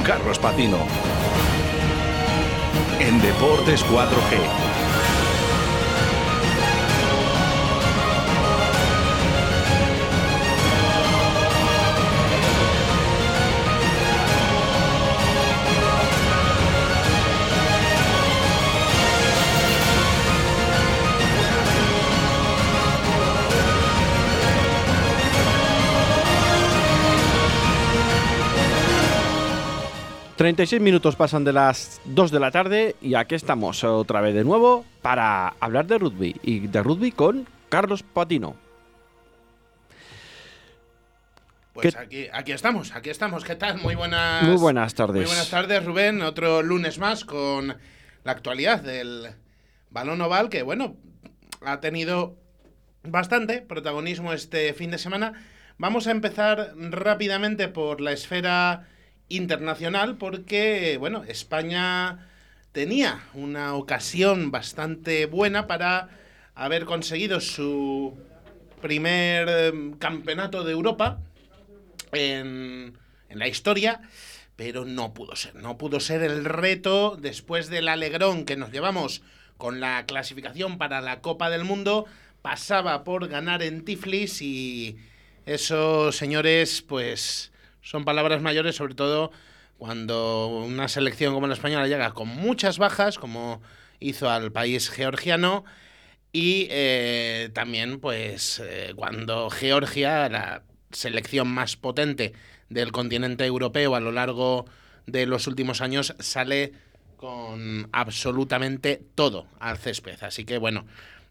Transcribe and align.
Carlos 0.00 0.38
Patino. 0.38 0.78
En 3.00 3.20
Deportes 3.20 3.84
4G. 3.84 4.77
36 30.38 30.80
minutos 30.80 31.16
pasan 31.16 31.42
de 31.42 31.52
las 31.52 32.00
2 32.04 32.30
de 32.30 32.38
la 32.38 32.52
tarde 32.52 32.94
y 33.02 33.16
aquí 33.16 33.34
estamos 33.34 33.82
otra 33.82 34.20
vez 34.20 34.36
de 34.36 34.44
nuevo 34.44 34.84
para 35.02 35.48
hablar 35.58 35.88
de 35.88 35.98
rugby 35.98 36.36
y 36.44 36.68
de 36.68 36.80
rugby 36.80 37.10
con 37.10 37.48
Carlos 37.68 38.04
Patino. 38.04 38.54
Pues 41.72 41.96
aquí, 41.96 42.28
aquí 42.32 42.52
estamos, 42.52 42.94
aquí 42.94 43.10
estamos. 43.10 43.42
¿Qué 43.42 43.56
tal? 43.56 43.78
Muy 43.78 43.96
buenas. 43.96 44.44
Muy 44.44 44.56
buenas 44.56 44.94
tardes. 44.94 45.22
Muy 45.22 45.26
buenas 45.26 45.50
tardes, 45.50 45.84
Rubén. 45.84 46.22
Otro 46.22 46.62
lunes 46.62 47.00
más 47.00 47.24
con 47.24 47.76
la 48.22 48.32
actualidad 48.32 48.80
del 48.80 49.30
balón 49.90 50.20
oval 50.20 50.50
que, 50.50 50.62
bueno, 50.62 50.94
ha 51.62 51.80
tenido 51.80 52.36
bastante 53.02 53.60
protagonismo 53.60 54.32
este 54.32 54.72
fin 54.72 54.92
de 54.92 54.98
semana. 54.98 55.32
Vamos 55.78 56.06
a 56.06 56.12
empezar 56.12 56.74
rápidamente 56.76 57.66
por 57.66 58.00
la 58.00 58.12
esfera 58.12 58.86
internacional 59.28 60.16
porque, 60.16 60.96
bueno, 60.98 61.24
España 61.24 62.28
tenía 62.72 63.20
una 63.34 63.74
ocasión 63.74 64.50
bastante 64.50 65.26
buena 65.26 65.66
para 65.66 66.08
haber 66.54 66.84
conseguido 66.84 67.40
su 67.40 68.16
primer 68.80 69.48
em, 69.48 69.92
campeonato 69.94 70.64
de 70.64 70.72
Europa 70.72 71.20
en, 72.12 72.96
en, 73.28 73.38
la 73.38 73.48
historia, 73.48 74.00
pero 74.56 74.84
no 74.84 75.14
pudo 75.14 75.36
ser. 75.36 75.54
No 75.54 75.78
pudo 75.78 76.00
ser 76.00 76.22
el 76.22 76.44
reto 76.44 77.16
después 77.20 77.68
del 77.68 77.88
alegrón 77.88 78.44
que 78.44 78.56
nos 78.56 78.72
llevamos 78.72 79.22
con 79.56 79.80
la 79.80 80.06
clasificación 80.06 80.78
para 80.78 81.00
la 81.00 81.20
Copa 81.20 81.50
del 81.50 81.64
Mundo. 81.64 82.06
Pasaba 82.42 83.04
por 83.04 83.28
ganar 83.28 83.62
en 83.62 83.84
Tiflis 83.84 84.40
y 84.40 84.96
esos 85.46 86.16
señores, 86.16 86.82
pues 86.82 87.52
son 87.88 88.04
palabras 88.04 88.42
mayores, 88.42 88.76
sobre 88.76 88.94
todo 88.94 89.32
cuando 89.78 90.48
una 90.48 90.88
selección 90.88 91.32
como 91.32 91.46
la 91.46 91.54
española 91.54 91.88
llega 91.88 92.12
con 92.12 92.28
muchas 92.28 92.76
bajas, 92.76 93.16
como 93.16 93.62
hizo 93.98 94.28
al 94.28 94.52
país 94.52 94.90
georgiano, 94.90 95.64
y 96.30 96.66
eh, 96.70 97.48
también, 97.54 97.98
pues, 97.98 98.60
eh, 98.62 98.92
cuando 98.94 99.48
Georgia, 99.48 100.28
la 100.28 100.64
selección 100.90 101.48
más 101.48 101.76
potente 101.76 102.34
del 102.68 102.92
continente 102.92 103.46
europeo 103.46 103.94
a 103.94 104.00
lo 104.00 104.12
largo 104.12 104.66
de 105.06 105.24
los 105.24 105.46
últimos 105.46 105.80
años, 105.80 106.14
sale 106.18 106.72
con 107.16 107.88
absolutamente 107.92 109.02
todo 109.14 109.46
al 109.60 109.78
césped. 109.78 110.22
Así 110.22 110.44
que, 110.44 110.58
bueno, 110.58 110.84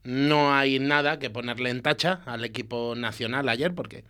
no 0.03 0.55
hay 0.55 0.79
nada 0.79 1.19
que 1.19 1.29
ponerle 1.29 1.69
en 1.69 1.83
tacha 1.83 2.21
al 2.25 2.43
equipo 2.43 2.95
nacional 2.95 3.47
ayer, 3.47 3.75
porque 3.75 4.03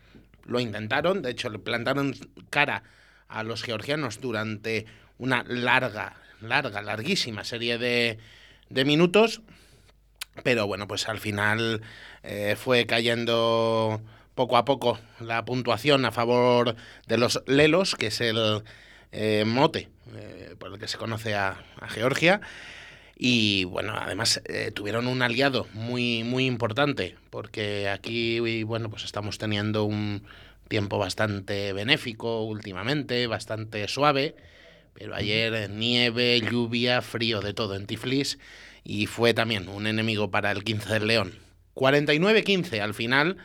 lo 0.48 0.60
intentaron, 0.60 1.22
de 1.22 1.32
hecho 1.32 1.50
le 1.50 1.60
plantaron 1.60 2.16
cara 2.50 2.84
a 3.28 3.44
los 3.44 3.64
georgianos 3.64 4.22
durante 4.22 4.86
una 5.18 5.44
larga, 5.44 6.16
larga, 6.42 6.82
larguísima 6.82 7.44
serie 7.44 7.78
de, 7.78 8.18
de 8.70 8.86
minutos, 8.86 9.42
pero 10.44 10.68
bueno, 10.68 10.88
pues 10.88 11.08
al 11.10 11.20
final 11.20 11.82
eh, 12.24 12.56
fue 12.58 12.86
cayendo 12.86 14.02
poco 14.36 14.58
a 14.58 14.66
poco 14.66 15.00
la 15.20 15.44
puntuación 15.46 16.06
a 16.06 16.12
favor 16.12 16.76
de 17.08 17.18
los 17.18 17.44
Lelos, 17.48 17.96
que 17.96 18.08
es 18.08 18.22
el 18.22 18.64
eh, 19.12 19.44
mote 19.46 19.90
eh, 20.16 20.56
por 20.60 20.72
el 20.72 20.80
que 20.80 20.88
se 20.88 20.98
conoce 20.98 21.36
a, 21.36 21.58
a 21.80 21.90
Georgia. 21.90 22.42
Y 23.20 23.64
bueno, 23.64 23.96
además 23.98 24.42
tuvieron 24.76 25.08
un 25.08 25.24
aliado 25.24 25.68
muy, 25.74 26.24
muy 26.24 26.46
importante, 26.46 27.16
porque 27.32 27.90
aquí, 27.90 28.62
bueno, 28.64 28.92
pues 28.92 29.06
estamos 29.06 29.40
teniendo 29.40 29.86
un, 29.86 30.22
tiempo 30.68 30.98
bastante 30.98 31.74
benéfico 31.74 32.44
últimamente, 32.44 33.28
bastante 33.28 33.88
suave, 33.88 34.36
pero 34.94 35.16
ayer 35.16 35.70
nieve, 35.70 36.42
lluvia, 36.42 37.02
frío 37.02 37.42
de 37.42 37.54
todo 37.54 37.76
en 37.76 37.88
Tiflis 37.88 38.38
y 38.84 39.06
fue 39.06 39.34
también 39.34 39.70
un 39.70 39.88
enemigo 39.88 40.32
para 40.32 40.52
el 40.52 40.64
15 40.64 40.94
del 40.94 41.08
León. 41.08 41.34
49-15 41.76 42.80
al 42.82 42.94
final 42.94 43.38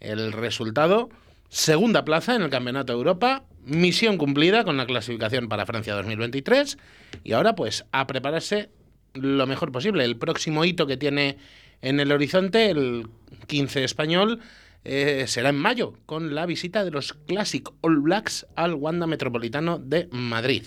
el 0.00 0.32
resultado, 0.32 1.08
segunda 1.48 2.04
plaza 2.04 2.34
en 2.34 2.42
el 2.42 2.50
Campeonato 2.50 2.92
de 2.92 2.98
Europa, 2.98 3.44
misión 3.64 4.18
cumplida 4.18 4.64
con 4.64 4.76
la 4.76 4.86
clasificación 4.86 5.48
para 5.48 5.66
Francia 5.66 5.94
2023 5.94 6.78
y 7.24 7.32
ahora 7.32 7.54
pues 7.54 7.84
a 7.92 8.06
prepararse 8.06 8.68
lo 9.16 9.46
mejor 9.46 9.72
posible. 9.72 10.04
El 10.04 10.16
próximo 10.16 10.64
hito 10.64 10.86
que 10.86 10.96
tiene 10.96 11.38
en 11.82 12.00
el 12.00 12.12
horizonte, 12.12 12.70
el 12.70 13.08
15 13.46 13.84
español, 13.84 14.40
eh, 14.84 15.24
será 15.26 15.48
en 15.48 15.56
mayo, 15.56 15.94
con 16.06 16.34
la 16.34 16.46
visita 16.46 16.84
de 16.84 16.90
los 16.90 17.12
Classic 17.12 17.68
All 17.80 17.98
Blacks 18.00 18.46
al 18.54 18.74
Wanda 18.74 19.06
Metropolitano 19.06 19.78
de 19.78 20.08
Madrid. 20.12 20.66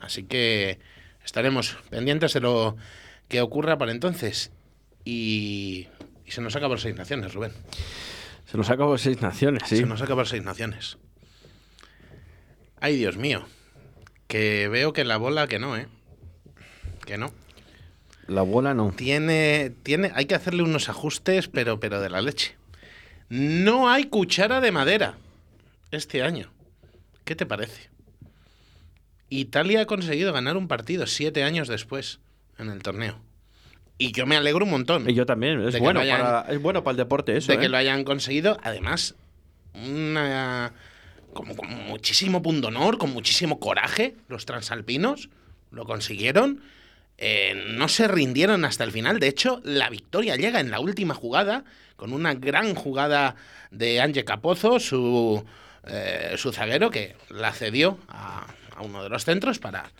Así 0.00 0.24
que 0.24 0.80
estaremos 1.24 1.76
pendientes 1.88 2.32
de 2.32 2.40
lo 2.40 2.76
que 3.28 3.40
ocurra 3.40 3.78
para 3.78 3.92
entonces. 3.92 4.50
Y, 5.04 5.88
se 6.26 6.40
nos 6.40 6.56
acaba 6.56 6.70
por 6.70 6.80
seis 6.80 6.96
naciones, 6.96 7.32
Rubén. 7.34 7.52
Se 8.46 8.56
nos 8.56 8.70
acaba 8.70 8.90
por 8.90 8.98
seis 8.98 9.22
naciones, 9.22 9.62
sí. 9.66 9.76
Se 9.76 9.86
nos 9.86 10.02
acaba 10.02 10.22
por 10.22 10.28
seis 10.28 10.42
naciones. 10.42 10.98
Ay, 12.80 12.96
Dios 12.96 13.16
mío. 13.16 13.46
Que 14.26 14.68
veo 14.68 14.92
que 14.92 15.04
la 15.04 15.16
bola 15.16 15.46
que 15.46 15.58
no, 15.58 15.76
¿eh? 15.76 15.86
Que 17.06 17.18
no. 17.18 17.32
La 18.26 18.42
bola 18.42 18.74
no. 18.74 18.92
Tiene, 18.92 19.72
tiene, 19.82 20.10
hay 20.14 20.26
que 20.26 20.34
hacerle 20.34 20.62
unos 20.62 20.88
ajustes, 20.88 21.48
pero, 21.48 21.80
pero 21.80 22.00
de 22.00 22.10
la 22.10 22.22
leche. 22.22 22.56
No 23.28 23.90
hay 23.90 24.04
cuchara 24.04 24.60
de 24.60 24.72
madera 24.72 25.16
este 25.90 26.22
año. 26.22 26.50
¿Qué 27.24 27.34
te 27.34 27.46
parece? 27.46 27.88
Italia 29.30 29.82
ha 29.82 29.86
conseguido 29.86 30.32
ganar 30.32 30.56
un 30.56 30.68
partido 30.68 31.06
siete 31.06 31.42
años 31.42 31.68
después 31.68 32.20
en 32.58 32.70
el 32.70 32.82
torneo. 32.82 33.20
Y 33.96 34.12
yo 34.12 34.26
me 34.26 34.36
alegro 34.36 34.64
un 34.64 34.70
montón. 34.70 35.08
Y 35.08 35.14
yo 35.14 35.24
también. 35.24 35.60
Es, 35.60 35.78
bueno, 35.78 36.00
para, 36.00 36.46
es 36.48 36.60
bueno 36.60 36.82
para 36.82 36.92
el 36.92 36.96
deporte 36.96 37.36
eso. 37.36 37.52
De 37.52 37.58
que 37.58 37.66
¿eh? 37.66 37.68
lo 37.68 37.76
hayan 37.76 38.04
conseguido. 38.04 38.58
Además, 38.62 39.14
una, 39.74 40.72
como, 41.32 41.56
con 41.56 41.68
muchísimo 41.86 42.42
pundonor, 42.42 42.98
con 42.98 43.12
muchísimo 43.12 43.60
coraje, 43.60 44.16
los 44.28 44.46
transalpinos 44.46 45.30
lo 45.70 45.84
consiguieron. 45.84 46.60
Eh, 47.18 47.54
no 47.68 47.88
se 47.88 48.08
rindieron 48.08 48.64
hasta 48.64 48.84
el 48.84 48.92
final. 48.92 49.20
De 49.20 49.28
hecho, 49.28 49.60
la 49.64 49.88
victoria 49.88 50.36
llega 50.36 50.60
en 50.60 50.70
la 50.70 50.80
última 50.80 51.14
jugada 51.14 51.64
con 51.96 52.12
una 52.12 52.34
gran 52.34 52.74
jugada 52.74 53.36
de 53.70 54.00
Ángel 54.00 54.24
Capozo, 54.24 54.80
su, 54.80 55.44
eh, 55.86 56.34
su 56.36 56.52
zaguero, 56.52 56.90
que 56.90 57.14
la 57.30 57.52
cedió 57.52 57.98
a, 58.08 58.46
uno 58.80 59.02
de 59.02 59.08
los 59.08 59.24
centros 59.24 59.58
para, 59.58 59.90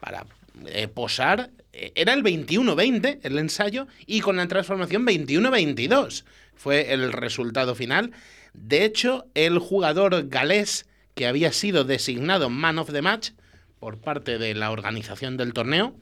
para 0.00 0.24
eh, 0.66 0.88
posar. 0.88 1.50
Era 1.72 2.14
el 2.14 2.22
21-20 2.22 3.20
el 3.22 3.38
ensayo 3.38 3.86
y 4.06 4.20
con 4.20 4.36
la 4.36 4.48
transformación 4.48 5.06
21-22 5.06 6.24
fue 6.56 6.92
el 6.92 7.12
resultado 7.12 7.74
final. 7.74 8.12
De 8.54 8.84
hecho, 8.84 9.26
el 9.34 9.58
jugador 9.58 10.28
galés 10.28 10.86
que 11.14 11.26
había 11.26 11.52
sido 11.52 11.84
designado 11.84 12.50
Man 12.50 12.78
of 12.78 12.90
the 12.92 13.02
Match 13.02 13.30
por 13.78 13.98
parte 13.98 14.38
de 14.38 14.54
la 14.54 14.70
organización 14.70 15.36
del 15.36 15.52
torneo, 15.52 15.94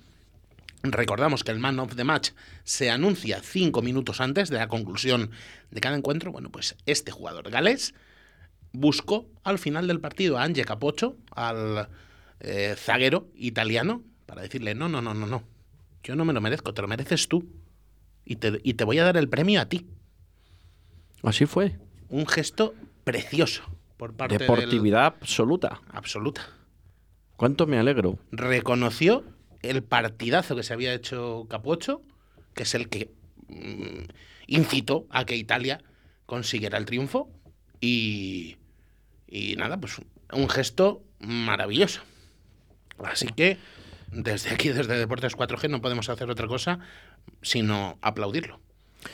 Recordamos 0.84 1.44
que 1.44 1.50
el 1.50 1.58
Man 1.58 1.78
of 1.80 1.96
the 1.96 2.04
Match 2.04 2.30
se 2.62 2.90
anuncia 2.90 3.40
cinco 3.42 3.80
minutos 3.80 4.20
antes 4.20 4.50
de 4.50 4.58
la 4.58 4.68
conclusión 4.68 5.30
de 5.70 5.80
cada 5.80 5.96
encuentro. 5.96 6.30
Bueno, 6.30 6.50
pues 6.50 6.76
este 6.84 7.10
jugador 7.10 7.50
galés 7.50 7.94
buscó 8.72 9.26
al 9.44 9.58
final 9.58 9.86
del 9.86 10.00
partido 10.00 10.36
a 10.36 10.42
Ange 10.42 10.64
Capocho, 10.64 11.16
al 11.30 11.88
eh, 12.40 12.74
zaguero 12.76 13.28
italiano, 13.34 14.02
para 14.26 14.42
decirle, 14.42 14.74
no, 14.74 14.90
no, 14.90 15.00
no, 15.00 15.14
no, 15.14 15.26
no, 15.26 15.42
yo 16.02 16.16
no 16.16 16.26
me 16.26 16.34
lo 16.34 16.42
merezco, 16.42 16.74
te 16.74 16.82
lo 16.82 16.88
mereces 16.88 17.28
tú. 17.28 17.48
Y 18.26 18.36
te, 18.36 18.60
y 18.62 18.74
te 18.74 18.84
voy 18.84 18.98
a 18.98 19.04
dar 19.04 19.16
el 19.16 19.28
premio 19.28 19.60
a 19.60 19.66
ti. 19.66 19.86
Así 21.22 21.46
fue. 21.46 21.78
Un 22.08 22.26
gesto 22.26 22.74
precioso 23.04 23.62
por 23.96 24.14
parte 24.14 24.38
Deportividad 24.38 25.06
absoluta. 25.06 25.80
Absoluta. 25.92 26.48
¿Cuánto 27.36 27.66
me 27.66 27.78
alegro? 27.78 28.18
Reconoció 28.32 29.24
el 29.64 29.82
partidazo 29.82 30.54
que 30.56 30.62
se 30.62 30.72
había 30.72 30.94
hecho 30.94 31.46
Capocho, 31.48 32.02
que 32.54 32.62
es 32.64 32.74
el 32.74 32.88
que 32.88 33.10
mm, 33.48 34.04
incitó 34.46 35.06
a 35.10 35.24
que 35.24 35.36
Italia 35.36 35.80
consiguiera 36.26 36.78
el 36.78 36.84
triunfo. 36.84 37.28
Y, 37.80 38.56
y 39.28 39.56
nada, 39.56 39.78
pues 39.78 40.00
un 40.32 40.48
gesto 40.48 41.02
maravilloso. 41.20 42.00
Así 43.04 43.26
que 43.26 43.58
desde 44.12 44.50
aquí, 44.50 44.68
desde 44.68 44.96
Deportes 44.96 45.36
4G, 45.36 45.68
no 45.68 45.80
podemos 45.80 46.08
hacer 46.08 46.30
otra 46.30 46.46
cosa 46.46 46.78
sino 47.42 47.98
aplaudirlo. 48.00 48.60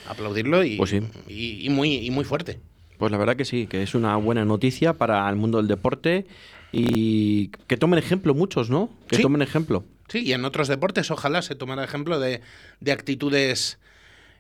Aplaudirlo 0.08 0.62
y, 0.64 0.76
Pues 0.76 0.90
sí. 0.90 1.00
y, 1.26 1.66
y 1.66 1.68
muy, 1.70 1.94
y 1.96 2.10
muy 2.10 2.24
fuerte. 2.24 2.60
Pues 2.98 3.10
la 3.10 3.18
verdad 3.18 3.34
que 3.36 3.44
sí, 3.44 3.66
que 3.66 3.82
es 3.82 3.94
una 3.94 4.14
buena 4.16 4.44
noticia 4.44 4.92
para 4.94 5.28
el 5.28 5.36
mundo 5.36 5.58
del 5.58 5.68
deporte 5.68 6.26
y 6.70 7.48
que 7.66 7.76
tomen 7.76 7.98
ejemplo 7.98 8.34
muchos, 8.34 8.68
¿no? 8.70 8.90
Que 9.08 9.16
Sí. 9.16 9.22
tomen 9.22 9.42
ejemplo. 9.42 9.84
Sí, 10.10 10.22
y 10.26 10.32
en 10.32 10.44
otros 10.44 10.66
deportes 10.66 11.10
ojalá 11.12 11.40
se 11.40 11.54
tomara 11.54 11.84
ejemplo 11.84 12.18
de, 12.18 12.40
de 12.80 12.92
actitudes 12.92 13.78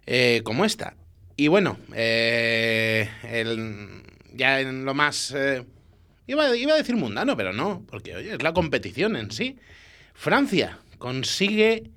eh, 0.06 0.40
como 0.42 0.64
esta. 0.64 0.96
Y 1.36 1.46
bueno, 1.48 1.78
eh, 1.94 3.08
el- 3.22 4.02
ya 4.32 4.60
en 4.60 4.84
lo 4.84 4.94
más... 4.94 5.32
eh, 5.36 5.64
iba, 6.26 6.56
iba 6.56 6.72
a 6.74 6.76
decir 6.76 6.96
mundano, 6.96 7.36
pero 7.36 7.52
no, 7.52 7.84
porque 7.88 8.16
oye, 8.16 8.34
es 8.34 8.42
la 8.42 8.52
competición 8.52 9.14
en 9.14 9.30
sí. 9.30 9.58
Francia 10.12 10.80
consigue, 10.98 11.90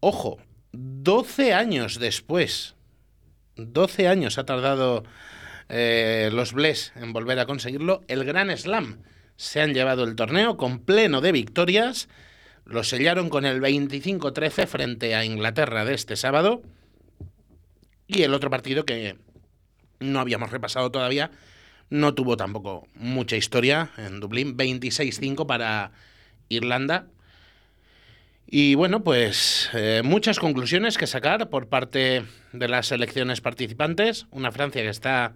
ojo, 0.00 0.38
12 0.72 1.54
años 1.54 1.98
después, 1.98 2.74
12 3.56 4.06
años 4.06 4.36
ha 4.38 4.44
tardado 4.44 5.02
los 5.68 6.52
Bles 6.52 6.92
en 6.94 7.12
volver 7.12 7.38
a 7.40 7.46
conseguirlo, 7.46 8.02
el 8.06 8.24
Gran 8.24 8.56
Slam. 8.56 9.02
Se 9.36 9.60
han 9.60 9.74
llevado 9.74 10.04
el 10.04 10.14
torneo 10.14 10.56
con 10.56 10.78
pleno 10.78 11.20
de 11.20 11.32
victorias. 11.32 12.08
Lo 12.66 12.82
sellaron 12.84 13.28
con 13.30 13.44
el 13.46 13.60
25-13 13.60 14.66
frente 14.66 15.14
a 15.14 15.24
Inglaterra 15.24 15.84
de 15.84 15.94
este 15.94 16.16
sábado. 16.16 16.62
Y 18.08 18.22
el 18.22 18.34
otro 18.34 18.50
partido 18.50 18.84
que 18.84 19.16
no 20.00 20.20
habíamos 20.20 20.50
repasado 20.50 20.90
todavía 20.90 21.30
no 21.90 22.14
tuvo 22.14 22.36
tampoco 22.36 22.86
mucha 22.94 23.36
historia 23.36 23.90
en 23.96 24.18
Dublín. 24.20 24.56
26-5 24.56 25.46
para 25.46 25.92
Irlanda. 26.48 27.06
Y 28.48 28.74
bueno, 28.76 29.02
pues 29.02 29.70
eh, 29.72 30.02
muchas 30.04 30.38
conclusiones 30.38 30.98
que 30.98 31.06
sacar 31.06 31.48
por 31.50 31.68
parte 31.68 32.24
de 32.52 32.68
las 32.68 32.86
selecciones 32.88 33.40
participantes. 33.40 34.26
Una 34.30 34.52
Francia 34.52 34.82
que 34.82 34.88
está 34.88 35.34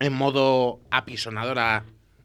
en 0.00 0.12
modo 0.12 0.80
apisonadora 0.90 1.84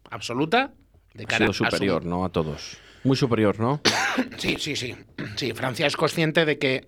absoluta. 0.10 0.74
De 1.14 1.24
Ha 1.24 1.28
cara 1.28 1.38
sido 1.46 1.52
a 1.52 1.54
su- 1.54 1.66
superior, 1.66 2.06
¿no? 2.06 2.26
A 2.26 2.30
todos. 2.30 2.78
Muy 3.04 3.16
superior, 3.18 3.60
¿no? 3.60 3.82
Sí, 4.38 4.58
sí, 4.60 4.76
sí. 4.76 4.96
Sí, 5.36 5.54
Francia 5.54 5.86
es 5.88 5.96
consciente 5.96 6.46
de 6.46 6.58
que 6.58 6.88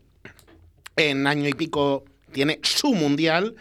en 0.96 1.28
año 1.28 1.48
y 1.48 1.54
pico 1.54 2.04
tiene 2.32 2.60
su 2.64 2.94
mundial 2.94 3.56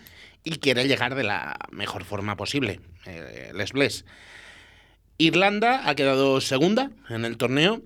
y 0.45 0.56
quiere 0.59 0.87
llegar 0.89 1.15
de 1.15 1.25
la 1.25 1.56
mejor 1.71 2.05
forma 2.05 2.37
posible. 2.37 2.81
Eh, 3.06 3.53
les 3.55 3.73
bless. 3.73 4.05
Irlanda 5.19 5.89
ha 5.89 5.95
quedado 5.95 6.41
segunda 6.41 6.91
en 7.09 7.25
el 7.25 7.37
torneo 7.37 7.83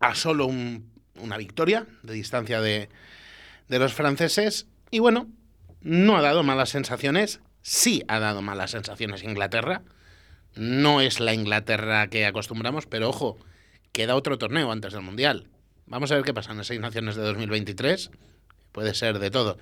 a 0.00 0.14
solo 0.14 0.46
un- 0.46 0.90
una 1.18 1.36
victoria 1.38 1.86
de 2.02 2.12
distancia 2.14 2.60
de, 2.60 2.88
de 3.68 3.78
los 3.78 3.94
franceses. 3.94 4.66
Y 4.90 4.98
bueno, 4.98 5.28
no 5.80 6.16
ha 6.16 6.22
dado 6.22 6.42
malas 6.42 6.68
sensaciones. 6.70 7.40
Sí 7.62 8.02
ha 8.08 8.18
dado 8.18 8.42
malas 8.42 8.72
sensaciones 8.72 9.22
Inglaterra. 9.22 9.82
No 10.54 11.00
es 11.00 11.20
la 11.20 11.34
Inglaterra 11.34 12.06
que 12.08 12.26
acostumbramos, 12.26 12.86
pero 12.86 13.08
ojo, 13.08 13.38
queda 13.96 14.14
otro 14.14 14.36
torneo 14.36 14.70
antes 14.70 14.92
del 14.92 15.00
Mundial. 15.00 15.48
Vamos 15.86 16.12
a 16.12 16.16
ver 16.16 16.24
qué 16.24 16.34
pasa 16.34 16.50
en 16.50 16.58
las 16.58 16.66
seis 16.66 16.78
naciones 16.78 17.16
de 17.16 17.22
2023. 17.22 18.10
Puede 18.70 18.92
ser 18.92 19.18
de 19.18 19.30
todo. 19.30 19.56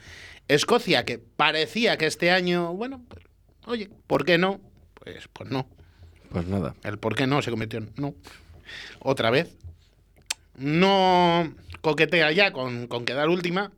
Escocia, 0.48 1.04
que 1.04 1.18
parecía 1.20 1.96
que 1.98 2.06
este 2.06 2.32
año, 2.32 2.74
bueno, 2.74 3.00
pues, 3.06 3.24
oye, 3.66 3.88
¿por 4.08 4.24
qué 4.24 4.36
no? 4.36 4.60
Pues, 4.94 5.28
pues 5.32 5.50
no. 5.50 5.68
Pues 6.30 6.48
nada. 6.48 6.74
El 6.82 6.98
por 6.98 7.14
qué 7.14 7.28
no 7.28 7.42
se 7.42 7.52
convirtió 7.52 7.78
en 7.78 7.92
no. 7.94 8.12
Otra 8.98 9.30
vez. 9.30 9.56
No 10.56 11.54
coquetea 11.80 12.32
ya 12.32 12.50
con, 12.50 12.88
con 12.88 13.04
quedar 13.04 13.28
última, 13.28 13.70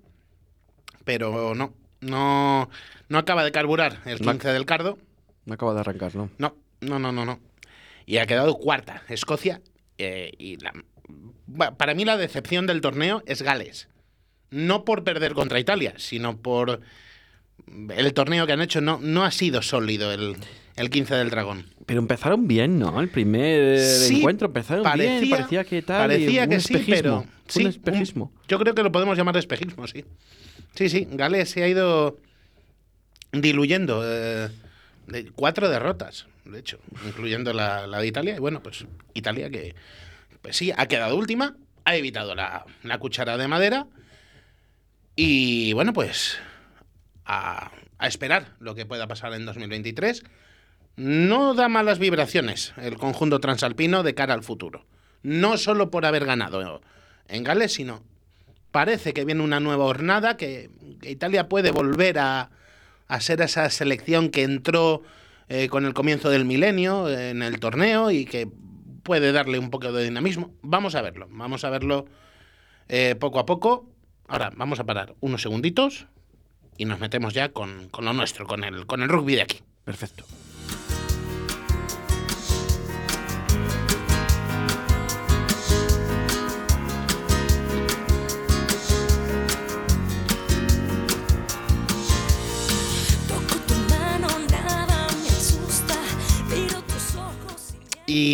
pero 1.05 1.55
no. 1.55 1.75
No, 2.01 2.71
no 3.11 3.19
acaba 3.19 3.45
de 3.45 3.53
carburar 3.53 4.01
el 4.07 4.23
No. 4.23 4.33
15 4.33 4.49
del 4.49 4.65
Cardo. 4.65 4.97
No 5.45 5.53
acaba 5.53 5.75
de 5.75 5.81
arrancar, 5.81 6.15
¿no? 6.15 6.31
No, 6.39 6.57
no, 6.81 6.99
no, 6.99 7.13
no, 7.13 7.27
no. 7.27 7.41
Y 8.07 8.17
ha 8.17 8.27
quedado 8.27 8.55
cuarta 8.55 9.03
Escocia. 9.11 9.61
Eh, 9.99 10.33
y 10.39 10.57
la- 10.57 10.75
para 11.77 11.95
mí 11.95 12.05
la 12.05 12.17
decepción 12.17 12.67
del 12.67 12.81
torneo 12.81 13.23
es 13.27 13.43
Gales. 13.43 13.89
No 14.51 14.85
por 14.85 15.05
perder 15.05 15.35
contra 15.35 15.59
Italia, 15.61 15.95
sino 15.97 16.37
por 16.39 16.81
el 17.97 18.15
torneo 18.15 18.47
que 18.47 18.53
han 18.53 18.61
hecho. 18.63 18.81
No, 18.81 18.99
no 19.03 19.25
ha 19.25 19.31
sido 19.31 19.63
sólido 19.63 20.13
el, 20.13 20.37
el 20.77 20.91
15 20.91 21.15
del 21.17 21.31
Dragón. 21.31 21.67
Pero 21.87 22.01
empezaron 22.01 22.47
bien, 22.49 22.79
¿no? 22.79 23.01
El 23.01 23.09
primer 23.09 23.79
Sí, 23.81 24.19
encuentro 24.19 24.47
empezaron 24.49 24.85
bien, 24.97 25.29
parecía 25.31 25.65
que 25.65 25.83
tal. 25.83 26.09
Parecía 26.09 26.45
un 26.45 26.51
que 26.51 26.61
sí, 26.61 26.85
pero. 26.89 27.19
un 27.21 27.31
sí, 27.49 27.63
un- 27.63 27.69
espejismo. 27.69 28.33
yo 28.49 28.59
creo 28.59 28.75
que 28.75 28.83
lo 28.83 28.91
podemos 28.93 29.17
llamar 29.17 29.37
espejismo, 29.37 29.87
sí. 29.87 30.05
Sí, 30.75 30.89
sí. 30.89 31.07
Gales 31.13 31.51
se 31.51 31.63
ha 31.63 31.69
ido 31.69 32.19
diluyendo. 33.33 34.03
eh, 34.05 34.49
cuatro 35.35 35.69
derrotas, 35.69 36.27
de 36.51 36.59
hecho, 36.59 36.79
incluyendo 37.07 37.53
la, 37.53 37.87
la 37.87 38.01
de 38.01 38.07
Italia. 38.07 38.37
Y 38.37 38.39
bueno, 38.39 38.63
pues 38.63 38.87
Italia 39.15 39.51
que, 39.51 39.75
pues 40.43 40.57
sí, 40.57 40.73
ha 40.77 40.87
quedado 40.87 41.17
última, 41.17 41.57
ha 41.85 41.97
evitado 41.97 42.35
la, 42.35 42.65
la 42.83 42.99
cuchara 42.99 43.37
de 43.37 43.49
madera. 43.49 43.87
Y 45.15 45.73
bueno, 45.73 45.93
pues 45.93 46.39
a, 47.25 47.71
esperar 48.01 48.55
lo 48.61 48.75
que 48.75 48.87
pueda 48.87 49.07
pasar 49.07 49.33
en 49.35 49.47
2023. 49.47 50.23
No 50.97 51.55
da 51.55 51.69
malas 51.69 51.99
vibraciones 51.99 52.73
el 52.77 52.97
conjunto 52.97 53.41
transalpino 53.41 54.03
de 54.03 54.15
cara 54.15 54.35
al 54.35 54.43
futuro. 54.43 54.87
No 55.23 55.59
solo 55.59 55.91
por 55.91 56.07
haber 56.07 56.25
ganado 56.25 56.81
en 57.29 57.45
Gales, 57.45 57.75
sino 57.75 58.03
parece 58.71 59.13
que 59.13 59.25
viene 59.25 59.43
una 59.43 59.61
nueva 59.61 59.85
hornada, 59.85 60.37
que, 60.37 60.71
que 61.01 61.11
Italia 61.11 61.49
puede 61.49 61.71
volver 61.71 62.19
a, 62.19 62.51
a 63.09 63.21
ser 63.21 63.41
esa 63.41 63.69
selección 63.71 64.31
que 64.31 64.43
entró 64.43 65.03
eh, 65.49 65.69
con 65.69 65.85
el 65.85 65.95
comienzo 65.95 66.31
del 66.31 66.45
milenio 66.45 67.09
en 67.09 67.43
el 67.43 67.61
torneo 67.61 68.11
y 68.11 68.25
que 68.25 68.49
puede 69.03 69.33
darle 69.33 69.59
un 69.59 69.71
poco 69.71 69.93
de 69.93 70.05
dinamismo. 70.05 70.51
Vamos 70.63 70.95
a 70.95 71.03
verlo, 71.03 71.29
vamos 71.31 71.65
a 71.65 71.71
verlo 71.71 72.07
eh, 72.89 73.15
poco 73.15 73.39
a 73.39 73.47
poco. 73.47 73.89
Ahora 74.29 74.51
vamos 74.57 74.81
a 74.81 74.85
parar 74.85 75.15
unos 75.21 75.43
segunditos 75.43 76.07
y 76.77 76.85
nos 76.85 76.99
metemos 76.99 77.33
ya 77.33 77.51
con, 77.51 77.89
con 77.89 78.05
lo 78.05 78.13
nuestro, 78.13 78.47
con 78.47 78.65
el, 78.65 78.87
con 78.87 79.03
el 79.03 79.09
rugby 79.09 79.37
de 79.37 79.43
aquí. 79.43 79.61
Perfecto. 79.85 80.25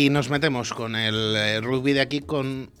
Y 0.03 0.09
nos 0.09 0.29
metemos 0.29 0.73
con 0.73 0.97
el 0.97 1.33
eh, 1.33 1.61
rugby 1.61 1.93
de 1.93 2.01
aquí 2.01 2.19
con 2.19 2.71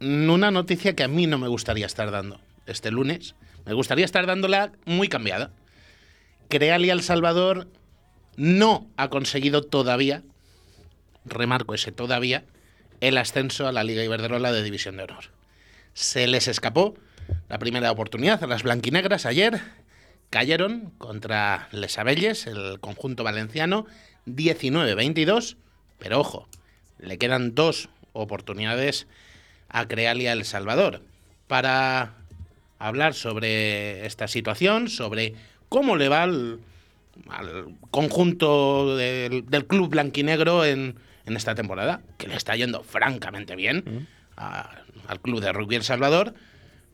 una 0.00 0.50
noticia 0.50 0.94
que 0.94 1.02
a 1.02 1.08
mí 1.08 1.26
no 1.26 1.38
me 1.38 1.48
gustaría 1.48 1.86
estar 1.86 2.10
dando 2.10 2.38
este 2.66 2.90
lunes. 2.90 3.34
Me 3.64 3.72
gustaría 3.72 4.04
estar 4.04 4.26
dándola 4.26 4.72
muy 4.84 5.08
cambiada. 5.08 5.50
Crealia 6.50 6.92
El 6.92 7.02
Salvador 7.02 7.68
no 8.36 8.86
ha 8.98 9.08
conseguido 9.08 9.62
todavía, 9.62 10.24
remarco 11.24 11.72
ese 11.72 11.90
todavía, 11.90 12.44
el 13.00 13.16
ascenso 13.16 13.66
a 13.66 13.72
la 13.72 13.82
Liga 13.82 14.04
Iberdrola 14.04 14.52
de 14.52 14.62
División 14.62 14.98
de 14.98 15.04
Honor. 15.04 15.30
Se 15.94 16.26
les 16.26 16.48
escapó 16.48 16.96
la 17.48 17.58
primera 17.58 17.90
oportunidad 17.90 18.44
a 18.44 18.46
las 18.46 18.62
blanquinegras 18.62 19.24
ayer. 19.24 19.62
Cayeron 20.28 20.90
contra 20.98 21.70
Les 21.72 21.98
Abelles, 21.98 22.46
el 22.46 22.78
conjunto 22.80 23.24
valenciano, 23.24 23.86
19-22. 24.26 25.56
Pero 25.98 26.20
ojo, 26.20 26.48
le 26.98 27.18
quedan 27.18 27.54
dos 27.54 27.88
oportunidades 28.12 29.06
a 29.68 29.86
Crealia 29.88 30.32
El 30.32 30.44
Salvador 30.44 31.02
para 31.46 32.14
hablar 32.78 33.14
sobre 33.14 34.06
esta 34.06 34.28
situación, 34.28 34.88
sobre 34.88 35.34
cómo 35.68 35.96
le 35.96 36.08
va 36.08 36.22
al, 36.24 36.60
al 37.28 37.74
conjunto 37.90 38.96
del, 38.96 39.46
del 39.46 39.66
club 39.66 39.88
blanquinegro 39.90 40.64
en, 40.64 40.96
en 41.24 41.36
esta 41.36 41.54
temporada, 41.54 42.00
que 42.18 42.28
le 42.28 42.36
está 42.36 42.54
yendo 42.56 42.82
francamente 42.82 43.56
bien 43.56 44.06
a- 44.36 44.70
al 45.08 45.20
club 45.20 45.40
de 45.40 45.52
rugby 45.52 45.76
El 45.76 45.84
Salvador, 45.84 46.34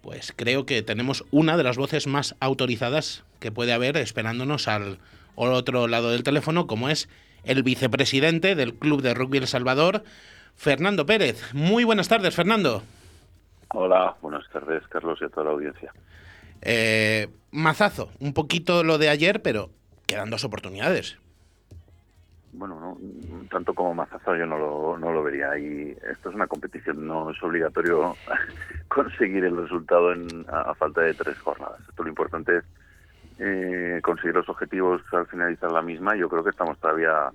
pues 0.02 0.32
creo 0.36 0.66
que 0.66 0.82
tenemos 0.82 1.24
una 1.30 1.56
de 1.56 1.62
las 1.64 1.76
voces 1.76 2.06
más 2.06 2.34
autorizadas 2.40 3.24
que 3.40 3.52
puede 3.52 3.72
haber 3.72 3.96
esperándonos 3.96 4.68
al 4.68 4.98
otro 5.34 5.88
lado 5.88 6.10
del 6.10 6.22
teléfono, 6.22 6.66
como 6.66 6.88
es 6.88 7.08
el 7.44 7.62
vicepresidente 7.62 8.54
del 8.54 8.74
club 8.74 9.02
de 9.02 9.14
rugby 9.14 9.38
El 9.38 9.46
Salvador, 9.46 10.02
Fernando 10.54 11.06
Pérez. 11.06 11.52
Muy 11.54 11.84
buenas 11.84 12.08
tardes, 12.08 12.34
Fernando. 12.34 12.82
Hola, 13.68 14.14
buenas 14.20 14.48
tardes, 14.50 14.86
Carlos, 14.88 15.18
y 15.20 15.24
a 15.24 15.28
toda 15.28 15.46
la 15.46 15.52
audiencia. 15.52 15.92
Eh, 16.60 17.28
mazazo, 17.50 18.10
un 18.20 18.34
poquito 18.34 18.84
lo 18.84 18.98
de 18.98 19.08
ayer, 19.08 19.42
pero 19.42 19.70
quedan 20.06 20.30
dos 20.30 20.44
oportunidades. 20.44 21.18
bueno, 22.52 22.78
no, 22.78 22.98
tanto 23.50 23.74
como 23.74 23.94
Mazazo 23.94 24.36
yo 24.36 24.46
no 24.46 24.58
lo, 24.58 24.98
no 24.98 25.10
lo 25.10 25.22
vería. 25.22 25.58
Y 25.58 25.96
esto 26.10 26.28
es 26.28 26.34
una 26.34 26.46
competición, 26.46 27.06
no 27.06 27.30
es 27.30 27.42
obligatorio 27.42 28.14
conseguir 28.88 29.44
el 29.44 29.56
resultado 29.56 30.12
en, 30.12 30.28
a, 30.48 30.70
a 30.70 30.74
falta 30.74 31.00
de 31.00 31.14
tres 31.14 31.38
jornadas. 31.38 31.80
Esto 31.88 32.02
lo 32.02 32.10
importante 32.10 32.58
es 32.58 32.64
eh, 33.38 34.00
conseguir 34.02 34.34
los 34.34 34.48
objetivos 34.48 35.02
al 35.12 35.26
finalizar 35.26 35.70
la 35.72 35.82
misma. 35.82 36.16
Yo 36.16 36.28
creo 36.28 36.44
que 36.44 36.50
estamos 36.50 36.78
todavía 36.78 37.30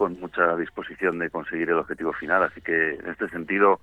con 0.00 0.18
mucha 0.18 0.56
disposición 0.56 1.18
de 1.18 1.28
conseguir 1.28 1.68
el 1.68 1.78
objetivo 1.78 2.12
final. 2.14 2.42
Así 2.42 2.60
que 2.62 2.94
en 2.94 3.08
este 3.08 3.28
sentido 3.28 3.80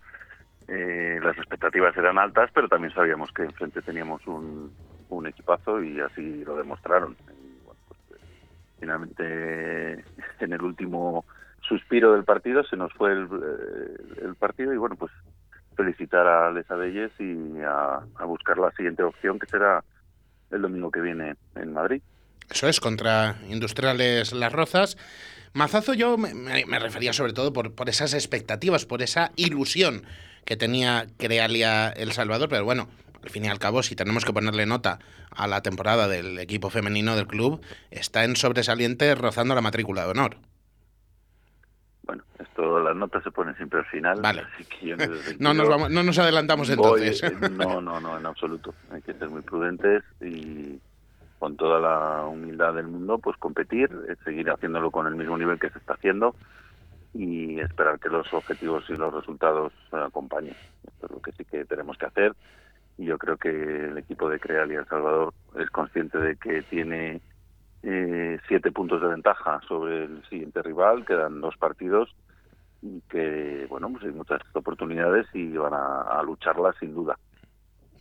eh, 0.67 1.19
las 1.23 1.37
expectativas 1.37 1.95
eran 1.95 2.17
altas, 2.17 2.49
pero 2.53 2.67
también 2.67 2.93
sabíamos 2.93 3.31
que 3.31 3.43
enfrente 3.43 3.81
teníamos 3.81 4.25
un, 4.25 4.73
equipazo 5.27 5.83
y 5.83 5.99
así 5.99 6.43
lo 6.43 6.57
demostraron. 6.57 7.15
Y, 7.29 7.63
bueno, 7.63 7.79
pues, 7.87 7.99
eh, 8.11 8.25
finalmente, 8.79 10.03
en 10.39 10.53
el 10.53 10.61
último 10.61 11.23
suspiro 11.61 12.13
del 12.13 12.23
partido 12.23 12.63
se 12.63 12.77
nos 12.77 12.91
fue 12.93 13.11
el, 13.11 13.25
eh, 13.25 14.23
el 14.23 14.35
partido 14.35 14.73
y 14.73 14.77
bueno, 14.77 14.95
pues 14.95 15.11
felicitar 15.75 16.25
a 16.25 16.51
Les 16.51 16.69
Abelles 16.71 17.11
y 17.19 17.61
a 17.61 17.99
buscar 18.25 18.57
la 18.57 18.71
siguiente 18.71 19.03
opción 19.03 19.37
que 19.37 19.45
será 19.45 19.83
el 20.51 20.61
domingo 20.61 20.91
que 20.91 21.01
viene 21.01 21.35
en 21.55 21.73
Madrid. 21.73 22.01
Eso 22.49 22.67
es, 22.67 22.79
contra 22.79 23.37
Industriales 23.49 24.31
Las 24.33 24.53
Rozas. 24.53 24.97
Mazazo 25.53 25.93
yo 25.93 26.17
me, 26.17 26.79
refería 26.79 27.13
sobre 27.13 27.33
todo 27.33 27.51
por, 27.51 27.73
por 27.73 27.89
esas 27.89 28.13
expectativas, 28.13 28.85
por 28.85 29.01
esa 29.01 29.31
ilusión 29.35 30.03
que 30.45 30.55
tenía 30.55 31.07
Crealia 31.17 31.89
El 31.89 32.13
Salvador, 32.13 32.47
pero 32.47 32.63
bueno, 32.63 32.87
al 33.23 33.29
fin 33.29 33.43
y 33.43 33.49
al 33.49 33.59
cabo, 33.59 33.83
si 33.83 33.95
tenemos 33.95 34.23
que 34.23 34.31
ponerle 34.31 34.65
nota 34.65 34.99
a 35.31 35.47
la 35.47 35.61
temporada 35.61 36.07
del 36.07 36.39
equipo 36.39 36.69
femenino 36.69 37.15
del 37.15 37.27
club, 37.27 37.61
está 37.91 38.23
en 38.23 38.35
sobresaliente 38.35 39.13
rozando 39.15 39.55
la 39.55 39.61
matrícula 39.61 40.05
de 40.05 40.11
honor. 40.11 40.37
Bueno, 42.07 42.23
esto, 42.39 42.79
las 42.79 42.95
notas 42.95 43.21
se 43.23 43.31
ponen 43.31 43.55
siempre 43.55 43.79
al 43.79 43.85
final. 43.85 44.21
Vale. 44.21 44.41
Así 44.53 44.63
que 44.65 44.87
yo 44.87 44.95
No 45.39 45.53
nos, 45.53 45.67
vamos, 45.67 45.91
no 45.91 46.01
nos 46.03 46.17
adelantamos 46.17 46.69
entonces. 46.69 47.21
eh, 47.21 47.31
no, 47.51 47.81
no, 47.81 47.99
no, 47.99 48.17
en 48.17 48.25
absoluto. 48.25 48.73
Hay 48.91 49.01
que 49.01 49.13
ser 49.13 49.29
muy 49.29 49.41
prudentes 49.41 50.03
y 50.21 50.79
con 51.37 51.55
toda 51.57 51.79
la 51.79 52.25
humildad 52.25 52.73
del 52.73 52.87
mundo, 52.87 53.19
pues 53.19 53.37
competir, 53.37 53.89
eh, 54.09 54.15
seguir 54.23 54.49
haciéndolo 54.49 54.89
con 54.89 55.05
el 55.05 55.15
mismo 55.15 55.37
nivel 55.37 55.59
que 55.59 55.69
se 55.69 55.77
está 55.77 55.93
haciendo 55.93 56.33
y 57.13 57.59
esperar 57.59 57.99
que 57.99 58.09
los 58.09 58.33
objetivos 58.33 58.85
y 58.89 58.93
los 58.93 59.13
resultados 59.13 59.73
acompañen. 59.91 60.55
Esto 60.87 61.05
es 61.07 61.11
lo 61.11 61.21
que 61.21 61.31
sí 61.33 61.45
que 61.45 61.65
tenemos 61.65 61.97
que 61.97 62.05
hacer 62.05 62.33
y 62.97 63.05
yo 63.05 63.17
creo 63.17 63.37
que 63.37 63.49
el 63.49 63.97
equipo 63.97 64.29
de 64.29 64.39
Creal 64.39 64.71
y 64.71 64.75
El 64.75 64.87
Salvador 64.87 65.33
es 65.59 65.69
consciente 65.69 66.17
de 66.17 66.35
que 66.37 66.63
tiene 66.63 67.21
eh, 67.89 68.37
siete 68.47 68.71
puntos 68.71 69.01
de 69.01 69.07
ventaja 69.07 69.61
sobre 69.67 70.03
el 70.03 70.23
siguiente 70.29 70.61
rival, 70.61 71.05
quedan 71.05 71.39
dos 71.39 71.55
partidos 71.57 72.13
que, 73.09 73.65
bueno, 73.69 73.89
pues 73.91 74.03
hay 74.03 74.11
muchas 74.11 74.41
oportunidades 74.53 75.25
y 75.33 75.51
van 75.53 75.73
a, 75.73 76.01
a 76.01 76.23
lucharlas 76.23 76.75
sin 76.79 76.93
duda. 76.93 77.17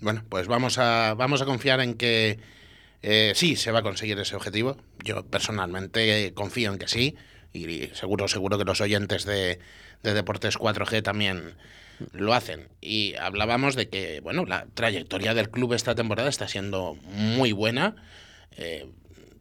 Bueno, 0.00 0.22
pues 0.28 0.48
vamos 0.48 0.78
a, 0.78 1.14
vamos 1.14 1.40
a 1.40 1.46
confiar 1.46 1.80
en 1.80 1.94
que 1.94 2.38
eh, 3.02 3.32
sí 3.34 3.56
se 3.56 3.72
va 3.72 3.80
a 3.80 3.82
conseguir 3.82 4.18
ese 4.18 4.36
objetivo. 4.36 4.76
Yo 5.04 5.24
personalmente 5.24 6.32
confío 6.34 6.72
en 6.72 6.78
que 6.78 6.88
sí. 6.88 7.16
Y 7.52 7.86
seguro, 7.94 8.28
seguro 8.28 8.58
que 8.58 8.64
los 8.64 8.80
oyentes 8.80 9.24
de, 9.24 9.60
de 10.02 10.14
Deportes 10.14 10.58
4G 10.58 11.02
también 11.02 11.54
lo 12.12 12.34
hacen. 12.34 12.68
Y 12.80 13.14
hablábamos 13.14 13.76
de 13.76 13.88
que, 13.88 14.20
bueno, 14.20 14.44
la 14.44 14.66
trayectoria 14.74 15.32
del 15.32 15.50
club 15.50 15.72
esta 15.72 15.94
temporada 15.94 16.28
está 16.28 16.48
siendo 16.48 16.94
muy 17.04 17.52
buena. 17.52 17.96
Eh, 18.58 18.90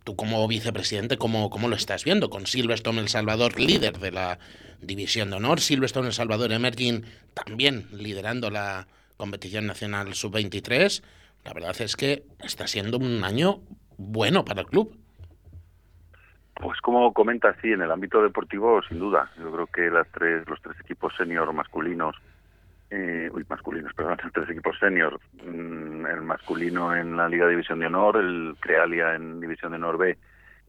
tú 0.05 0.15
como 0.15 0.47
vicepresidente, 0.47 1.17
¿cómo, 1.17 1.49
¿cómo 1.49 1.67
lo 1.67 1.75
estás 1.75 2.05
viendo? 2.05 2.29
Con 2.29 2.45
Silverstone 2.45 3.01
El 3.01 3.09
Salvador, 3.09 3.59
líder 3.59 3.97
de 3.97 4.11
la 4.11 4.39
División 4.79 5.31
de 5.31 5.37
Honor, 5.37 5.59
Silverstone 5.59 6.07
El 6.07 6.13
Salvador 6.13 6.53
Emerging 6.53 7.03
también 7.33 7.87
liderando 7.91 8.49
la 8.51 8.87
competición 9.17 9.65
nacional 9.65 10.13
sub-23. 10.13 11.03
La 11.43 11.53
verdad 11.53 11.75
es 11.79 11.95
que 11.95 12.23
está 12.39 12.67
siendo 12.67 12.97
un 12.97 13.23
año 13.23 13.61
bueno 13.97 14.45
para 14.45 14.61
el 14.61 14.67
club. 14.67 14.95
Pues 16.53 16.79
como 16.81 17.11
comenta, 17.11 17.55
sí, 17.61 17.71
en 17.71 17.81
el 17.81 17.91
ámbito 17.91 18.21
deportivo, 18.21 18.81
sin 18.87 18.99
duda. 18.99 19.29
Yo 19.39 19.51
creo 19.51 19.67
que 19.67 19.89
las 19.89 20.07
tres, 20.11 20.47
los 20.47 20.61
tres 20.61 20.79
equipos 20.79 21.13
senior 21.17 21.51
masculinos, 21.51 22.15
uy, 23.35 23.45
masculinos, 23.49 23.93
perdón, 23.93 24.17
tres 24.33 24.49
equipos 24.49 24.77
senior, 24.79 25.19
mm, 25.43 26.05
el 26.05 26.21
masculino 26.21 26.95
en 26.95 27.17
la 27.17 27.27
Liga 27.27 27.47
División 27.47 27.79
de 27.79 27.87
Honor, 27.87 28.17
el 28.17 28.55
Crealia 28.59 29.15
en 29.15 29.41
División 29.41 29.71
de 29.71 29.77
Honor 29.77 29.97
B 29.97 30.17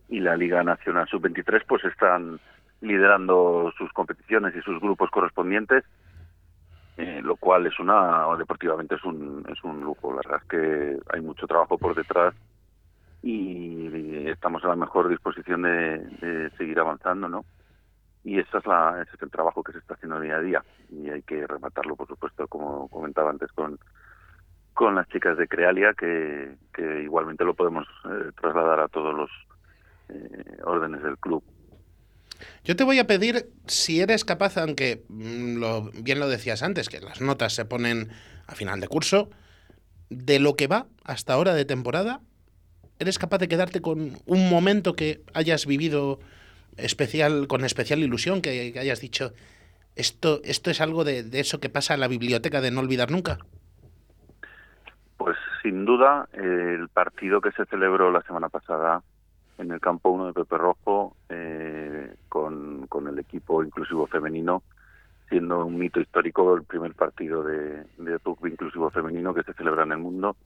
y 0.08 0.20
la 0.20 0.36
Liga 0.36 0.62
Nacional 0.64 1.06
Sub-23, 1.08 1.62
pues 1.66 1.84
están 1.84 2.40
liderando 2.80 3.72
sus 3.78 3.92
competiciones 3.92 4.54
y 4.56 4.60
sus 4.62 4.80
grupos 4.80 5.10
correspondientes, 5.10 5.84
eh, 6.96 7.20
lo 7.22 7.36
cual 7.36 7.66
es 7.66 7.78
una, 7.78 8.26
deportivamente 8.36 8.96
es 8.96 9.04
un, 9.04 9.44
es 9.48 9.62
un 9.62 9.80
lujo. 9.82 10.10
La 10.10 10.16
verdad 10.16 10.40
es 10.42 10.48
que 10.48 10.98
hay 11.14 11.20
mucho 11.20 11.46
trabajo 11.46 11.78
por 11.78 11.94
detrás 11.94 12.34
y 13.22 14.28
estamos 14.28 14.64
a 14.64 14.68
la 14.68 14.76
mejor 14.76 15.08
disposición 15.08 15.62
de 15.62 16.50
seguir 16.58 16.78
avanzando, 16.80 17.28
¿no? 17.28 17.44
Y 18.26 18.40
esa 18.40 18.58
es 18.58 18.66
la, 18.66 19.00
ese 19.02 19.14
es 19.14 19.22
el 19.22 19.30
trabajo 19.30 19.62
que 19.62 19.70
se 19.70 19.78
está 19.78 19.94
haciendo 19.94 20.20
día 20.20 20.36
a 20.36 20.40
día 20.40 20.64
y 20.90 21.08
hay 21.08 21.22
que 21.22 21.46
rematarlo, 21.46 21.94
por 21.94 22.08
supuesto, 22.08 22.48
como 22.48 22.88
comentaba 22.88 23.30
antes 23.30 23.52
con 23.52 23.78
con 24.74 24.94
las 24.94 25.08
chicas 25.08 25.38
de 25.38 25.48
Crealia, 25.48 25.94
que, 25.94 26.54
igualmente 27.02 27.44
lo 27.44 27.54
podemos 27.54 27.86
eh, 28.04 28.30
trasladar 28.38 28.80
a 28.80 28.88
todos 28.88 29.14
los 29.14 29.30
eh, 30.10 30.58
órdenes 30.64 31.02
del 31.02 31.16
club. 31.16 31.42
Yo 32.62 32.76
te 32.76 32.84
voy 32.84 32.98
a 32.98 33.06
pedir 33.06 33.48
si 33.66 34.02
eres 34.02 34.26
capaz, 34.26 34.58
aunque 34.58 35.02
mm, 35.08 35.56
lo, 35.56 35.90
bien 35.92 36.20
lo 36.20 36.28
decías 36.28 36.62
antes, 36.62 36.90
que 36.90 37.00
las 37.00 37.22
notas 37.22 37.54
se 37.54 37.64
ponen 37.64 38.10
a 38.46 38.54
final 38.54 38.80
de 38.80 38.88
curso, 38.88 39.30
de 40.10 40.40
lo 40.40 40.56
que 40.56 40.66
va 40.66 40.86
hasta 41.04 41.32
ahora 41.32 41.54
de 41.54 41.64
temporada, 41.64 42.20
¿eres 42.98 43.18
capaz 43.18 43.38
de 43.38 43.48
quedarte 43.48 43.80
con 43.80 44.18
un 44.26 44.50
momento 44.50 44.94
que 44.94 45.22
hayas 45.32 45.64
vivido 45.64 46.18
especial, 46.76 47.46
con 47.48 47.64
especial 47.64 48.00
ilusión, 48.00 48.42
que, 48.42 48.74
hayas 48.78 49.00
dicho, 49.00 49.32
esto, 49.94 50.40
esto 50.44 50.70
es 50.70 50.80
algo 50.80 51.04
de, 51.04 51.22
de 51.22 51.40
eso 51.40 51.60
que 51.60 51.68
pasa 51.68 51.94
en 51.94 52.00
la 52.00 52.08
biblioteca 52.08 52.60
de 52.60 52.70
no 52.70 52.80
olvidar 52.80 53.10
nunca? 53.10 53.38
Pues 55.16 55.36
sin 55.62 55.84
duda, 55.84 56.28
el 56.32 56.88
partido 56.88 57.40
que 57.40 57.52
se 57.52 57.64
celebró 57.66 58.10
la 58.10 58.22
semana 58.22 58.48
pasada 58.48 59.02
en 59.58 59.70
el 59.70 59.80
campo 59.80 60.10
1 60.10 60.26
de 60.26 60.32
Pepe 60.32 60.58
Rojo, 60.58 61.16
eh, 61.28 62.14
con, 62.28 62.86
con 62.88 63.08
el 63.08 63.18
equipo 63.18 63.62
inclusivo 63.62 64.06
femenino, 64.06 64.62
siendo 65.28 65.64
un 65.64 65.78
mito 65.78 66.00
histórico 66.00 66.54
el 66.54 66.64
primer 66.64 66.94
partido 66.94 67.42
de, 67.42 67.84
de 67.98 68.20
inclusivo 68.44 68.90
femenino 68.90 69.34
que 69.34 69.42
se 69.42 69.54
celebra 69.54 69.84
en 69.84 69.92
el 69.92 69.98
mundo 69.98 70.36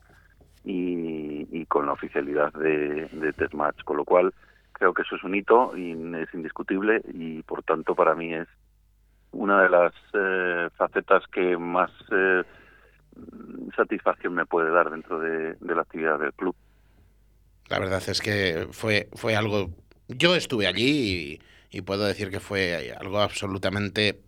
y, 0.65 1.47
y 1.51 1.67
con 1.67 1.87
la 1.87 1.93
oficialidad 1.93 2.53
de, 2.55 3.09
de 3.13 3.33
Test 3.33 3.55
Match, 3.55 3.83
con 3.85 3.97
lo 3.97 4.05
cual 4.05 4.33
creo 4.81 4.95
que 4.95 5.03
eso 5.03 5.15
es 5.17 5.25
un 5.25 5.35
hito 5.35 5.77
y 5.77 5.93
es 5.93 6.33
indiscutible 6.33 7.03
y 7.13 7.43
por 7.43 7.63
tanto 7.63 7.95
para 7.95 8.15
mí 8.15 8.33
es 8.33 8.49
una 9.31 9.63
de 9.63 9.69
las 9.69 9.93
eh, 10.15 10.71
facetas 10.75 11.23
que 11.31 11.59
más 11.59 11.91
eh, 12.11 12.43
satisfacción 13.77 14.33
me 14.33 14.47
puede 14.47 14.71
dar 14.71 14.91
dentro 14.91 15.21
de, 15.21 15.55
la 15.61 15.83
actividad 15.83 16.19
del 16.19 16.33
club. 16.33 16.57
La 17.69 17.79
verdad 17.79 18.03
es 18.09 18.23
que 18.23 18.69
fue, 18.73 19.09
fue 19.13 19.37
algo... 19.37 19.69
Yo 20.09 20.35
estuve 20.35 20.67
allí 20.67 21.39
y, 21.71 21.83
puedo 21.83 22.07
decir 22.07 22.31
que 22.31 22.41
fue 22.41 22.97
algo 22.99 23.21
absolutamente 23.21 24.23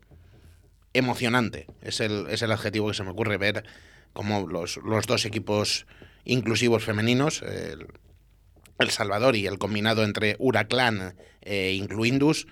emocionante. 0.92 1.66
Es 1.80 2.00
el, 2.00 2.26
es 2.28 2.42
el 2.42 2.52
adjetivo 2.52 2.88
que 2.88 2.94
se 2.94 3.04
me 3.04 3.10
ocurre 3.10 3.38
ver 3.38 3.64
cómo 4.12 4.46
los, 4.46 4.76
los 4.84 5.06
dos 5.06 5.24
equipos 5.24 5.86
inclusivos 6.24 6.84
femeninos, 6.84 7.42
el 8.78 8.90
Salvador 8.90 9.36
y 9.36 9.46
el 9.46 9.58
combinado 9.58 10.02
entre 10.04 10.36
Huracán 10.38 11.14
e 11.40 11.72
Incluindus, 11.72 12.46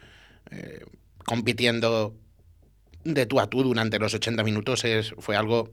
eh, 0.51 0.85
compitiendo 1.25 2.15
de 3.05 3.27
tú 3.27 3.41
a 3.41 3.49
tú 3.49 3.63
durante 3.63 3.99
los 3.99 4.15
80 4.15 4.43
minutos, 4.45 4.85
es, 4.85 5.15
fue 5.19 5.37
algo... 5.37 5.71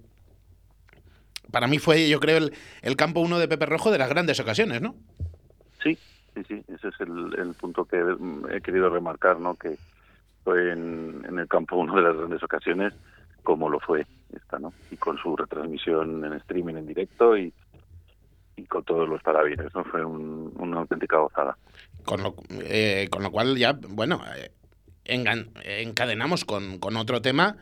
Para 1.52 1.68
mí 1.68 1.80
fue, 1.80 2.10
yo 2.10 2.20
creo, 2.20 2.38
el, 2.38 2.54
el 2.82 2.96
campo 2.98 3.22
uno 3.22 3.40
de 3.40 3.48
Pepe 3.48 3.66
Rojo 3.66 3.90
de 3.90 3.98
las 3.98 4.10
grandes 4.10 4.40
ocasiones, 4.40 4.82
¿no? 4.82 4.96
Sí, 5.82 5.98
sí, 6.36 6.44
sí, 6.48 6.62
ese 6.68 6.90
es 6.90 7.00
el, 7.00 7.40
el 7.40 7.54
punto 7.54 7.86
que 7.86 8.04
he 8.52 8.62
querido 8.62 8.90
remarcar, 8.90 9.40
¿no? 9.40 9.56
Que 9.56 9.78
fue 10.44 10.74
en, 10.74 11.24
en 11.28 11.40
el 11.40 11.48
campo 11.48 11.78
uno 11.78 11.96
de 11.96 12.02
las 12.02 12.18
grandes 12.18 12.44
ocasiones, 12.44 12.94
como 13.44 13.70
lo 13.70 13.80
fue 13.80 14.06
esta, 14.36 14.60
¿no? 14.60 14.74
Y 14.92 14.98
con 14.98 15.18
su 15.18 15.38
retransmisión 15.38 16.26
en 16.26 16.34
streaming 16.34 16.76
en 16.76 16.88
directo 16.88 17.38
y, 17.38 17.54
y 18.58 18.66
con 18.66 18.84
todos 18.84 19.08
los 19.08 19.22
parabienes, 19.22 19.74
¿no? 19.74 19.86
Fue 19.86 20.04
un, 20.04 20.52
una 20.58 20.80
auténtica 20.80 21.18
gozada. 21.18 21.58
Con 22.04 22.24
lo, 22.24 22.36
eh, 22.64 23.08
con 23.10 23.24
lo 23.24 23.32
cual 23.32 23.58
ya, 23.58 23.74
bueno, 23.74 24.22
eh, 24.36 24.52
encadenamos 25.06 26.44
con, 26.44 26.80
con 26.80 26.98
otro 26.98 27.22
tema 27.22 27.58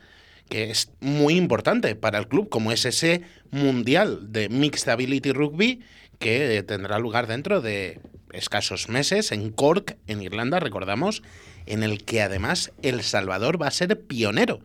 que 0.50 0.70
es 0.72 0.92
muy 1.00 1.36
importante 1.36 1.96
para 1.96 2.18
el 2.18 2.28
club, 2.28 2.50
como 2.50 2.72
es 2.72 2.86
ese 2.86 3.24
Mundial 3.52 4.32
de 4.32 4.50
Mixed 4.50 4.90
Ability 4.90 5.32
Rugby 5.32 5.82
que 6.20 6.64
tendrá 6.64 7.00
lugar 7.00 7.28
dentro 7.28 7.62
de 7.62 8.00
escasos 8.32 8.90
meses 8.90 9.32
en 9.32 9.52
Cork, 9.52 9.98
en 10.08 10.22
Irlanda, 10.22 10.60
recordamos, 10.60 11.24
en 11.66 11.84
el 11.84 12.04
que 12.04 12.22
además 12.22 12.72
El 12.82 13.02
Salvador 13.02 13.62
va 13.62 13.68
a 13.68 13.72
ser 13.72 14.00
pionero, 14.02 14.60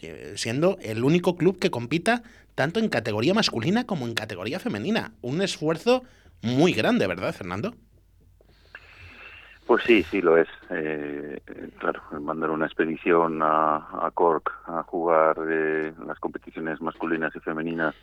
eh, 0.00 0.32
siendo 0.36 0.78
el 0.80 1.04
único 1.04 1.36
club 1.36 1.58
que 1.58 1.70
compita 1.70 2.22
tanto 2.58 2.80
en 2.80 2.88
categoría 2.88 3.34
masculina 3.34 3.84
como 3.84 4.04
en 4.04 4.14
categoría 4.14 4.58
femenina. 4.58 5.12
Un 5.22 5.42
esfuerzo 5.42 6.02
muy 6.42 6.72
grande, 6.72 7.06
¿verdad, 7.06 7.32
Fernando? 7.32 7.72
Pues 9.64 9.84
sí, 9.84 10.02
sí 10.02 10.20
lo 10.20 10.36
es. 10.36 10.48
Eh, 10.68 11.40
claro, 11.78 12.02
mandar 12.20 12.50
una 12.50 12.66
expedición 12.66 13.44
a, 13.44 13.76
a 14.04 14.10
Cork 14.12 14.52
a 14.66 14.82
jugar 14.82 15.36
eh, 15.48 15.92
las 16.04 16.18
competiciones 16.18 16.80
masculinas 16.80 17.32
y 17.36 17.38
femeninas 17.38 17.94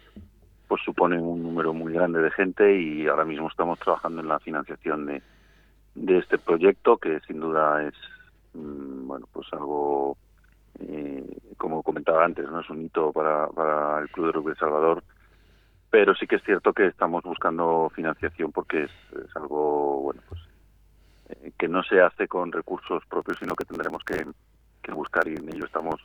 pues 0.70 0.82
supone 0.86 1.20
un 1.20 1.44
número 1.44 1.74
muy 1.74 1.92
grande 1.92 2.22
de 2.22 2.32
gente 2.32 2.80
y 2.80 3.08
ahora 3.08 3.26
mismo 3.26 3.50
estamos 3.50 3.78
trabajando 3.80 4.22
en 4.22 4.30
la 4.30 4.40
financiación 4.40 5.06
de, 5.06 5.22
de 5.96 6.18
este 6.20 6.38
proyecto 6.38 6.98
que 6.98 7.20
sin 7.28 7.42
duda 7.42 7.86
es 7.86 7.94
mm, 8.54 9.06
bueno 9.06 9.28
pues 9.34 9.48
algo 9.52 10.18
eh, 10.80 11.24
como 11.58 11.84
comentaba 11.84 12.26
antes 12.26 12.46
no 12.50 12.60
es 12.60 12.70
un 12.70 12.82
hito 12.84 13.12
para, 13.12 13.48
para 13.48 14.00
el 14.00 14.10
club 14.10 14.28
de 14.28 14.32
rugby 14.34 14.52
El 14.52 14.58
Salvador 14.58 15.04
pero 15.90 16.14
sí 16.16 16.28
que 16.28 16.36
es 16.36 16.44
cierto 16.44 16.74
que 16.74 16.88
estamos 16.88 17.24
buscando 17.24 17.90
financiación 17.96 18.52
porque 18.52 18.84
es, 18.84 18.92
es 19.26 19.36
algo 19.36 20.02
bueno 20.02 20.22
pues 20.28 20.42
eh, 21.30 21.52
que 21.58 21.68
no 21.68 21.84
se 21.84 22.02
hace 22.02 22.28
con 22.28 22.52
recursos 22.52 23.04
propios 23.08 23.38
sino 23.40 23.56
que 23.56 23.66
tendremos 23.66 24.04
que, 24.04 24.26
que 24.82 24.92
buscar 24.92 25.28
y 25.28 25.36
en 25.36 25.50
ello 25.54 25.66
estamos 25.66 26.02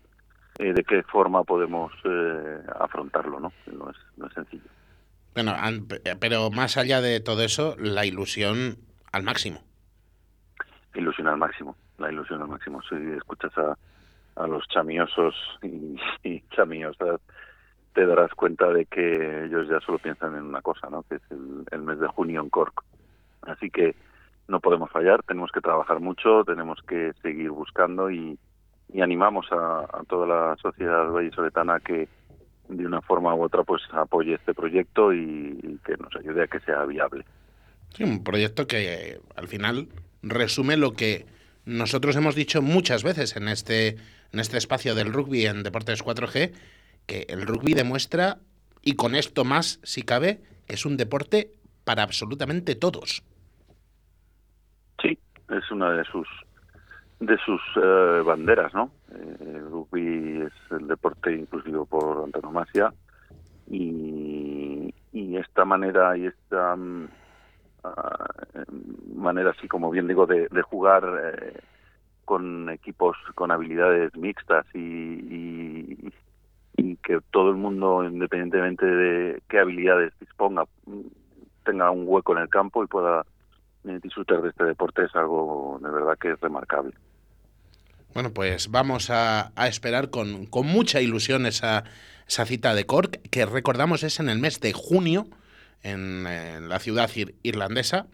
eh, 0.59 0.73
de 0.73 0.85
qué 0.85 1.03
forma 1.05 1.43
podemos 1.45 1.93
eh, 2.05 2.59
afrontarlo 2.79 3.41
no 3.41 3.53
no 3.73 3.91
es 3.91 3.97
no 4.17 4.27
es 4.27 4.33
sencillo 4.35 4.71
Bueno, 5.35 5.55
pero 6.21 6.51
más 6.51 6.77
allá 6.77 7.01
de 7.01 7.21
todo 7.21 7.43
eso, 7.43 7.77
la 7.79 8.05
ilusión 8.05 8.77
al 9.13 9.23
máximo. 9.23 9.61
ilusión 10.95 11.29
al 11.29 11.37
máximo, 11.37 11.77
la 11.99 12.11
ilusión 12.11 12.43
al 12.43 12.49
máximo. 12.49 12.83
Si 12.83 12.97
escuchas 13.17 13.57
a, 13.59 13.77
a 14.43 14.47
los 14.47 14.67
chamiosos 14.69 15.35
y, 15.63 15.97
y 16.29 16.43
chamiosas, 16.55 17.21
te 17.95 18.07
darás 18.07 18.33
cuenta 18.35 18.73
de 18.73 18.87
que 18.87 19.45
ellos 19.47 19.69
ya 19.69 19.81
solo 19.81 19.99
piensan 19.99 20.37
en 20.37 20.45
una 20.45 20.63
cosa, 20.63 20.89
¿no? 20.91 21.03
Que 21.03 21.17
es 21.17 21.23
el, 21.31 21.65
el 21.71 21.83
mes 21.83 21.99
de 21.99 22.09
junio 22.09 22.41
en 22.41 22.51
Cork. 22.51 22.85
Así 23.43 23.71
que 23.71 23.95
no 24.49 24.61
podemos 24.61 24.91
fallar, 24.91 25.23
tenemos 25.23 25.51
que 25.53 25.61
trabajar 25.61 26.01
mucho, 26.01 26.45
tenemos 26.45 26.81
que 26.87 27.13
seguir 27.23 27.51
buscando 27.51 28.11
y, 28.11 28.39
animamos 29.01 29.47
a, 29.53 29.87
toda 30.09 30.27
la 30.27 30.57
sociedad 30.61 31.09
vallisoletana 31.11 31.79
que 31.79 32.09
de 32.69 32.87
una 32.87 33.01
forma 33.01 33.35
u 33.35 33.45
otra 33.45 33.63
pues 33.63 33.83
apoye 33.93 34.35
este 34.35 34.53
proyecto 34.53 35.13
y, 35.13 35.59
y 35.63 35.79
que 35.85 35.97
nos 35.97 36.15
ayude 36.17 36.43
a 36.43 36.47
que 36.49 36.59
sea 36.61 36.85
viable. 36.87 37.25
Sí, 37.95 38.03
un 38.03 38.25
proyecto 38.25 38.67
que 38.67 39.21
al 39.37 39.47
final 39.47 39.89
resume 40.23 40.77
lo 40.77 40.93
que 40.95 41.25
nosotros 41.65 42.17
hemos 42.17 42.35
dicho 42.35 42.63
muchas 42.63 43.05
veces 43.05 43.37
en 43.37 43.49
este, 43.49 43.97
en 44.33 44.41
este 44.41 44.59
espacio 44.59 44.95
del 44.95 45.13
rugby 45.13 45.47
en 45.47 45.63
Deportes 45.63 46.05
4G, 46.05 46.53
que 47.07 47.27
el 47.29 47.47
rugby 47.47 47.75
demuestra, 47.75 48.39
y 48.83 48.95
con 48.95 49.15
esto 49.15 49.45
más 49.45 49.81
si 49.83 50.03
cabe, 50.03 50.41
que 50.67 50.75
es 50.75 50.87
un 50.87 50.97
deporte 50.97 51.53
para 51.85 52.03
absolutamente 52.03 52.75
todos. 52.75 53.23
Sí, 55.03 55.19
es 55.49 55.71
una 55.71 55.93
de 55.93 56.05
sus 56.05 56.29
de 57.21 57.37
sus 57.45 57.61
eh, 57.77 58.23
banderas, 58.25 58.73
¿no? 58.73 58.91
Eh, 59.13 59.37
el 59.57 59.71
rugby 59.71 60.41
es 60.47 60.53
el 60.71 60.89
deporte 60.89 61.35
inclusivo 61.35 61.85
por 61.85 62.25
antonomasia 62.25 62.95
y, 63.69 64.95
y 65.13 65.37
esta 65.37 65.67
manera 65.67 66.17
y 66.17 66.27
esta 66.27 66.77
ah, 67.85 68.27
manera 69.15 69.51
así 69.51 69.69
como 69.69 69.91
bien 69.91 70.09
digo 70.09 70.27
de, 70.27 70.49
jugar 70.63 71.05
con 72.31 72.71
equipos 72.71 73.17
con 73.35 73.51
habilidades 73.51 74.17
mixtas 74.17 74.65
y, 74.73 76.13
que 77.03 77.19
todo 77.33 77.51
el 77.51 77.57
mundo 77.57 78.05
independientemente 78.05 78.87
de 78.87 79.43
qué 79.49 79.59
habilidades 79.59 80.13
disponga 80.21 80.65
tenga 81.65 81.91
un 81.91 82.05
hueco 82.07 82.37
en 82.37 82.43
el 82.43 82.49
campo 82.49 82.85
y 82.85 82.87
pueda 82.87 83.27
eh, 83.85 83.99
disfrutar 84.01 84.43
de 84.43 84.51
este 84.51 84.63
deporte 84.63 85.03
es 85.07 85.15
algo 85.17 85.81
de 85.83 85.91
verdad 85.91 86.17
que 86.21 86.31
es 86.31 86.41
remarcable. 86.41 86.95
Bueno, 88.15 88.31
pues 88.31 88.71
vamos 88.71 89.11
a, 89.11 89.51
esperar 89.67 90.11
con, 90.11 90.47
con 90.47 90.69
mucha 90.69 91.01
ilusión 91.01 91.47
esa, 91.47 91.83
esa 92.29 92.47
cita 92.47 92.75
de 92.77 92.87
Cork, 92.87 93.29
que 93.31 93.45
recordamos 93.45 94.05
es 94.05 94.21
en 94.21 94.29
el 94.29 94.39
mes 94.39 94.61
de 94.61 94.73
junio 94.73 95.27
en, 95.83 96.69
la 96.69 96.79
ciudad 96.79 97.11
ir- 97.11 97.35
irlandesa. 97.43 98.07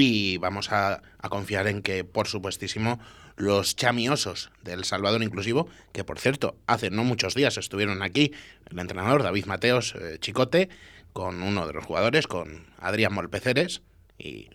Y 0.00 0.36
vamos 0.36 0.70
a, 0.70 1.02
confiar 1.28 1.66
en 1.66 1.82
que, 1.82 2.04
por 2.04 2.28
supuestísimo, 2.28 3.00
los 3.34 3.74
chamiosos 3.74 4.52
del 4.62 4.84
Salvador 4.84 5.24
Inclusivo, 5.24 5.68
que 5.92 6.04
por 6.04 6.20
cierto, 6.20 6.56
hace 6.68 6.90
no 6.90 7.02
muchos 7.02 7.34
días 7.34 7.58
estuvieron 7.58 8.00
aquí, 8.04 8.32
el 8.70 8.78
entrenador 8.78 9.24
David 9.24 9.46
Mateos 9.46 9.96
eh, 9.96 10.18
Chicote, 10.20 10.68
con 11.12 11.42
uno 11.42 11.66
de 11.66 11.72
los 11.72 11.84
jugadores, 11.84 12.28
con 12.28 12.68
Adrián 12.78 13.12
Molpeceres, 13.12 13.82
y 14.16 14.50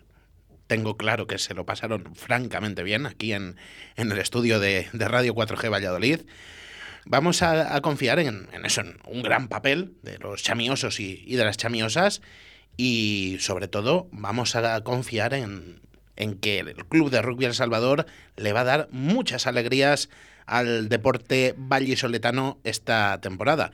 tengo 0.66 0.96
claro 0.96 1.26
que 1.26 1.36
se 1.36 1.52
lo 1.52 1.66
pasaron 1.66 2.14
francamente 2.14 2.82
bien 2.82 3.04
aquí 3.04 3.34
en, 3.34 3.58
en 3.96 4.12
el 4.12 4.18
estudio 4.18 4.60
de, 4.60 4.88
Radio 4.94 5.34
4G 5.34 5.70
Valladolid. 5.70 6.20
Vamos 7.04 7.42
a, 7.42 7.78
confiar 7.82 8.18
en, 8.18 8.48
en 8.54 8.64
eso, 8.64 8.80
en 8.80 8.96
un 9.04 9.22
gran 9.22 9.48
papel 9.48 9.92
de 10.00 10.16
los 10.16 10.42
chamiosos 10.42 11.00
y, 11.00 11.22
y 11.26 11.36
de 11.36 11.44
las 11.44 11.58
chamiosas 11.58 12.22
y 12.76 13.36
sobre 13.40 13.68
todo 13.68 14.08
vamos 14.12 14.56
a 14.56 14.82
confiar 14.82 15.34
en, 15.34 15.80
en 16.16 16.38
que 16.38 16.60
el 16.60 16.74
Club 16.86 17.10
de 17.10 17.22
Rugby 17.22 17.46
El 17.46 17.54
Salvador 17.54 18.06
le 18.36 18.52
va 18.52 18.60
a 18.60 18.64
dar 18.64 18.88
muchas 18.90 19.46
alegrías 19.46 20.10
al 20.46 20.88
deporte 20.88 21.54
vallisoletano 21.56 22.58
esta 22.64 23.20
temporada. 23.20 23.70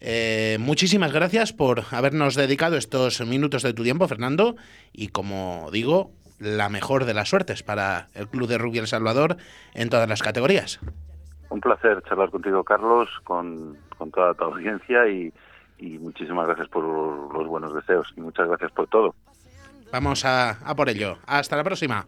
Eh, 0.00 0.58
muchísimas 0.60 1.12
gracias 1.12 1.52
por 1.52 1.82
habernos 1.90 2.34
dedicado 2.34 2.76
estos 2.76 3.20
minutos 3.26 3.62
de 3.62 3.72
tu 3.72 3.82
tiempo, 3.84 4.06
Fernando. 4.06 4.56
Y 4.92 5.08
como 5.08 5.70
digo, 5.72 6.10
la 6.38 6.68
mejor 6.68 7.04
de 7.06 7.14
las 7.14 7.30
suertes 7.30 7.62
para 7.62 8.08
el 8.14 8.28
Club 8.28 8.48
de 8.48 8.58
Rugby 8.58 8.78
El 8.78 8.86
Salvador 8.86 9.36
en 9.72 9.88
todas 9.88 10.08
las 10.08 10.22
categorías. 10.22 10.80
Un 11.48 11.60
placer 11.60 12.02
charlar 12.08 12.30
contigo, 12.30 12.64
Carlos, 12.64 13.08
con, 13.22 13.78
con 13.96 14.10
toda 14.10 14.34
tu 14.34 14.44
audiencia 14.44 15.08
y, 15.08 15.32
y 15.78 15.98
muchísimas 15.98 16.46
gracias 16.46 16.68
por 16.68 16.84
los 16.84 17.46
buenos 17.46 17.74
deseos 17.74 18.12
y 18.16 18.20
muchas 18.20 18.48
gracias 18.48 18.72
por 18.72 18.86
todo. 18.88 19.14
Vamos 19.92 20.24
a, 20.24 20.50
a 20.50 20.74
por 20.74 20.88
ello. 20.88 21.18
Hasta 21.26 21.56
la 21.56 21.64
próxima. 21.64 22.06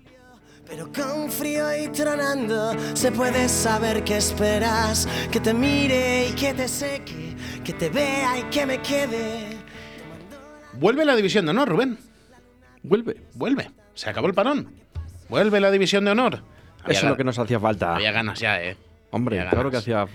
Pero 0.67 0.91
con 0.93 1.31
frío 1.31 1.67
y 1.77 1.89
tronando 1.89 2.73
se 2.95 3.13
puede 3.13 3.49
saber 3.49 4.03
qué 4.03 4.17
esperas, 4.17 5.07
que 5.31 5.39
te 5.39 5.55
mire 5.55 6.29
y 6.29 6.33
que 6.33 6.55
te 6.55 6.67
seque, 6.67 7.37
que 7.65 7.73
te 7.73 7.89
vea 7.89 8.41
y 8.41 8.43
que 8.45 8.67
me 8.67 8.83
quede. 8.83 9.57
Vuelve 10.73 11.05
la 11.05 11.15
división 11.15 11.45
de 11.45 11.53
honor, 11.53 11.69
Rubén. 11.69 11.99
Vuelve. 12.83 13.23
Vuelve. 13.35 13.71
Se 13.95 14.11
acabó 14.11 14.27
el 14.27 14.35
parón. 14.35 14.73
Vuelve 15.29 15.61
la 15.61 15.71
división 15.71 16.05
de 16.05 16.11
honor. 16.11 16.43
Había 16.83 16.99
Eso 16.99 17.07
es 17.07 17.11
lo 17.11 17.17
que 17.17 17.25
nos 17.25 17.39
hacía 17.39 17.59
falta. 17.61 17.95
Había 17.95 18.13
ganas 18.13 18.39
ya, 18.39 18.63
¿eh? 18.63 18.77
Hombre, 19.17 19.45
claro 19.51 19.71
que 19.71 19.79
hacía. 19.79 20.07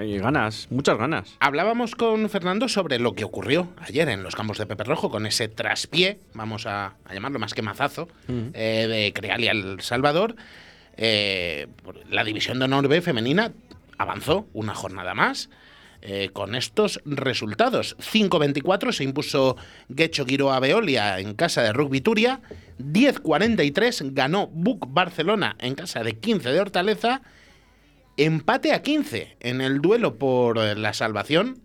Ganas, 0.00 0.68
muchas 0.70 0.96
ganas. 0.96 1.36
Hablábamos 1.40 1.94
con 1.94 2.28
Fernando 2.30 2.68
sobre 2.68 2.98
lo 2.98 3.14
que 3.14 3.24
ocurrió 3.24 3.68
ayer 3.78 4.08
en 4.08 4.22
los 4.22 4.34
campos 4.36 4.58
de 4.58 4.66
Pepe 4.66 4.84
Rojo 4.84 5.10
con 5.10 5.26
ese 5.26 5.48
traspié, 5.48 6.20
vamos 6.34 6.66
a, 6.66 6.94
a 7.04 7.12
llamarlo 7.14 7.38
más 7.38 7.54
que 7.54 7.62
mazazo, 7.62 8.08
eh, 8.28 8.86
de 8.88 9.12
Crealia 9.12 9.50
El 9.52 9.80
Salvador. 9.80 10.36
Eh, 10.96 11.66
la 12.08 12.24
división 12.24 12.58
de 12.58 12.64
honor 12.66 12.88
B 12.88 13.02
femenina 13.02 13.52
avanzó 13.98 14.46
una 14.54 14.74
jornada 14.74 15.12
más. 15.14 15.50
eh, 16.02 16.28
con 16.32 16.54
estos 16.54 17.00
resultados, 17.04 17.96
5-24 17.98 18.92
se 18.92 19.02
impuso 19.02 19.56
Guecho 19.88 20.24
Giroa 20.24 20.60
Veolia 20.60 21.18
en 21.18 21.34
casa 21.34 21.62
de 21.62 21.72
Rugby 21.72 22.00
Turia, 22.00 22.40
10-43 22.78 24.12
ganó 24.12 24.46
Buc 24.46 24.84
Barcelona 24.88 25.56
en 25.58 25.74
casa 25.74 26.04
de 26.04 26.16
15 26.18 26.50
de 26.52 26.60
Hortaleza, 26.60 27.22
empate 28.16 28.72
a 28.72 28.82
15 28.82 29.36
en 29.40 29.60
el 29.60 29.80
duelo 29.80 30.16
por 30.16 30.58
la 30.58 30.92
salvación 30.92 31.62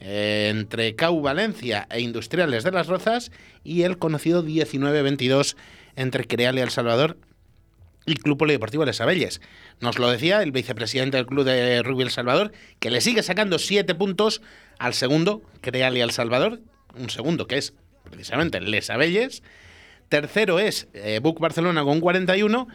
eh, 0.00 0.48
entre 0.50 0.96
CAU 0.96 1.20
Valencia 1.20 1.86
e 1.90 2.00
Industriales 2.00 2.64
de 2.64 2.72
las 2.72 2.88
Rozas 2.88 3.30
y 3.62 3.82
el 3.82 3.98
conocido 3.98 4.44
19-22 4.44 5.56
entre 5.96 6.26
Creal 6.26 6.58
y 6.58 6.60
El 6.60 6.70
Salvador 6.70 7.18
y 8.06 8.16
Club 8.16 8.38
Polideportivo 8.38 8.84
Les 8.84 9.00
Abelles. 9.00 9.40
Nos 9.80 9.98
lo 9.98 10.10
decía 10.10 10.42
el 10.42 10.50
vicepresidente 10.50 11.18
del 11.18 11.26
Club 11.26 11.44
de 11.44 11.82
Rugby 11.82 12.02
El 12.02 12.10
Salvador, 12.10 12.52
que 12.80 12.90
le 12.90 13.00
sigue 13.00 13.22
sacando 13.22 13.58
7 13.58 13.94
puntos 13.94 14.42
al 14.78 14.94
segundo, 14.94 15.42
Creal 15.60 15.96
y 15.96 16.00
El 16.00 16.10
Salvador, 16.10 16.60
un 16.96 17.10
segundo 17.10 17.46
que 17.46 17.58
es 17.58 17.74
precisamente 18.10 18.60
Les 18.60 18.90
Abelles. 18.90 19.42
Tercero 20.08 20.58
es 20.58 20.88
eh, 20.94 21.20
Buc 21.22 21.38
Barcelona 21.38 21.84
con 21.84 22.00
41 22.00 22.66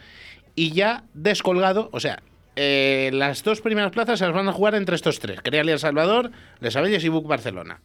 y 0.54 0.72
ya 0.72 1.04
descolgado, 1.12 1.90
o 1.92 2.00
sea, 2.00 2.22
eh, 2.60 3.10
las 3.12 3.44
dos 3.44 3.60
primeras 3.60 3.92
plazas 3.92 4.18
se 4.18 4.24
las 4.24 4.34
van 4.34 4.48
a 4.48 4.52
jugar 4.52 4.74
entre 4.74 4.96
estos 4.96 5.20
tres, 5.20 5.40
Creal 5.42 5.68
El 5.68 5.78
Salvador, 5.78 6.32
Les 6.58 6.74
Abelles 6.74 7.04
y 7.04 7.08
Buc 7.08 7.28
Barcelona. 7.28 7.80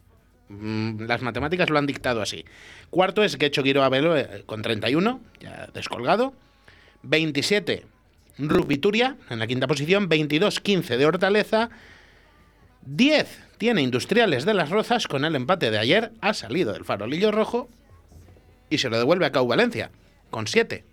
Mm, 0.50 1.04
Las 1.06 1.22
matemáticas 1.22 1.70
lo 1.70 1.78
han 1.78 1.86
dictado 1.86 2.24
así. 2.24 2.44
Cuarto 2.90 3.24
es 3.24 3.38
Quecho 3.38 3.62
Guiro 3.62 3.84
Abelo 3.84 4.18
eh, 4.18 4.42
con 4.48 4.64
31, 4.64 5.22
ya 5.40 5.68
descolgado. 5.76 6.34
27, 7.04 7.86
Rugby 8.40 8.78
Turia 8.80 9.16
en 9.30 9.38
la 9.38 9.46
quinta 9.46 9.68
posición, 9.68 10.10
22-15 10.10 10.98
de 10.98 11.06
Hortaleza, 11.06 11.70
10 12.82 13.44
tiene 13.60 13.84
Industriales 13.84 14.44
de 14.44 14.56
las 14.56 14.72
Rozas 14.72 15.08
con 15.08 15.24
el 15.24 15.36
empate 15.36 15.70
de 15.70 15.78
ayer, 15.78 16.14
ha 16.20 16.34
salido 16.34 16.74
del 16.74 16.84
farolillo 16.84 17.32
rojo 17.32 17.70
y 18.72 18.80
se 18.80 18.90
lo 18.90 18.98
devuelve 18.98 19.28
a 19.28 19.32
Cau 19.32 19.46
Valencia 19.46 19.92
con 20.32 20.48
7. 20.48 20.84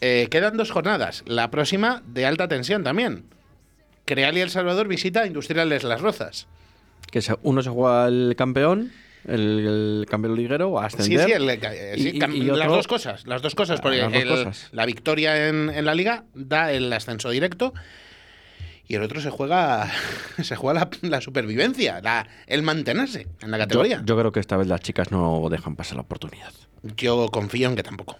Eh, 0.00 0.28
quedan 0.30 0.56
dos 0.56 0.70
jornadas, 0.70 1.24
la 1.26 1.50
próxima 1.50 2.02
de 2.06 2.26
alta 2.26 2.46
tensión 2.48 2.84
también. 2.84 3.24
Creal 4.04 4.36
y 4.36 4.40
El 4.40 4.50
Salvador 4.50 4.88
visita 4.88 5.20
a 5.22 5.26
Industriales 5.26 5.82
Las 5.84 6.00
Rozas. 6.00 6.46
Que 7.10 7.20
uno 7.42 7.62
se 7.62 7.70
juega 7.70 8.06
el 8.08 8.34
campeón, 8.36 8.92
el, 9.26 10.00
el 10.00 10.06
campeón 10.08 10.36
liguero, 10.36 10.78
a 10.78 10.88
Sí, 10.88 10.96
ascender. 10.98 11.26
sí, 11.26 11.32
el- 11.32 11.50
eh, 11.50 11.92
sí, 11.96 12.02
Y- 12.02 12.16
y- 12.16 12.20
cam- 12.20 12.34
y 12.34 12.40
las 12.44 12.68
dos 12.68 12.86
cosas, 12.86 13.26
las 13.26 13.42
dos 13.42 13.54
cosas, 13.54 13.80
Ah, 13.80 13.82
porque 13.82 13.98
las 13.98 14.12
dos 14.12 14.22
el- 14.22 14.28
cosas. 14.28 14.68
la 14.72 14.86
victoria 14.86 15.48
en, 15.48 15.70
en 15.70 15.84
la 15.84 15.94
liga 15.94 16.24
da 16.34 16.72
el 16.72 16.92
ascenso 16.92 17.30
directo 17.30 17.74
y 18.86 18.94
el 18.94 19.02
otro 19.02 19.20
se 19.20 19.30
juega 19.30 19.90
se 20.42 20.54
juega 20.56 20.80
la, 20.80 21.08
la 21.08 21.20
supervivencia, 21.20 22.00
la- 22.00 22.26
el 22.46 22.62
mantenerse 22.62 23.26
en 23.40 23.50
la 23.50 23.58
Yo, 23.58 23.62
categoría. 23.64 24.02
yo 24.04 24.16
creo 24.16 24.32
que 24.32 24.40
esta 24.40 24.56
vez 24.56 24.66
las 24.68 24.80
chicas 24.80 25.10
no 25.10 25.48
dejan 25.50 25.76
pasar 25.76 25.96
la 25.96 26.02
oportunidad. 26.02 26.52
Yo 26.96 27.28
confío 27.30 27.68
en 27.68 27.76
que 27.76 27.82
tampoco. 27.82 28.18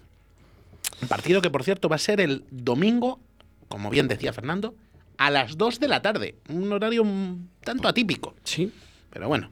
Un 1.03 1.09
partido 1.09 1.41
que, 1.43 1.51
por 1.51 1.63
cierto, 1.65 1.89
va 1.89 1.97
a 1.97 2.01
ser 2.01 2.21
el 2.21 2.45
domingo, 2.51 3.21
como 3.69 3.91
bien 3.91 4.09
decía 4.09 4.33
Fernando, 4.33 4.75
a 5.17 5.31
las 5.31 5.57
2 5.57 5.81
de 5.81 5.89
la 5.89 6.03
tarde. 6.03 6.37
Un 6.49 6.73
horario 6.73 7.03
un 7.03 7.51
tanto 7.63 7.89
atípico. 7.89 8.35
Sí. 8.45 8.73
Pero 9.11 9.29
bueno. 9.29 9.51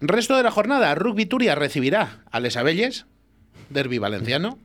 Resto 0.00 0.36
de 0.36 0.42
la 0.42 0.50
jornada, 0.50 0.94
Rugby 0.94 1.26
Turia 1.26 1.54
recibirá 1.54 2.22
a 2.30 2.40
Les 2.40 2.56
Abelles, 2.56 3.06
derby 3.70 3.98
valenciano. 3.98 4.58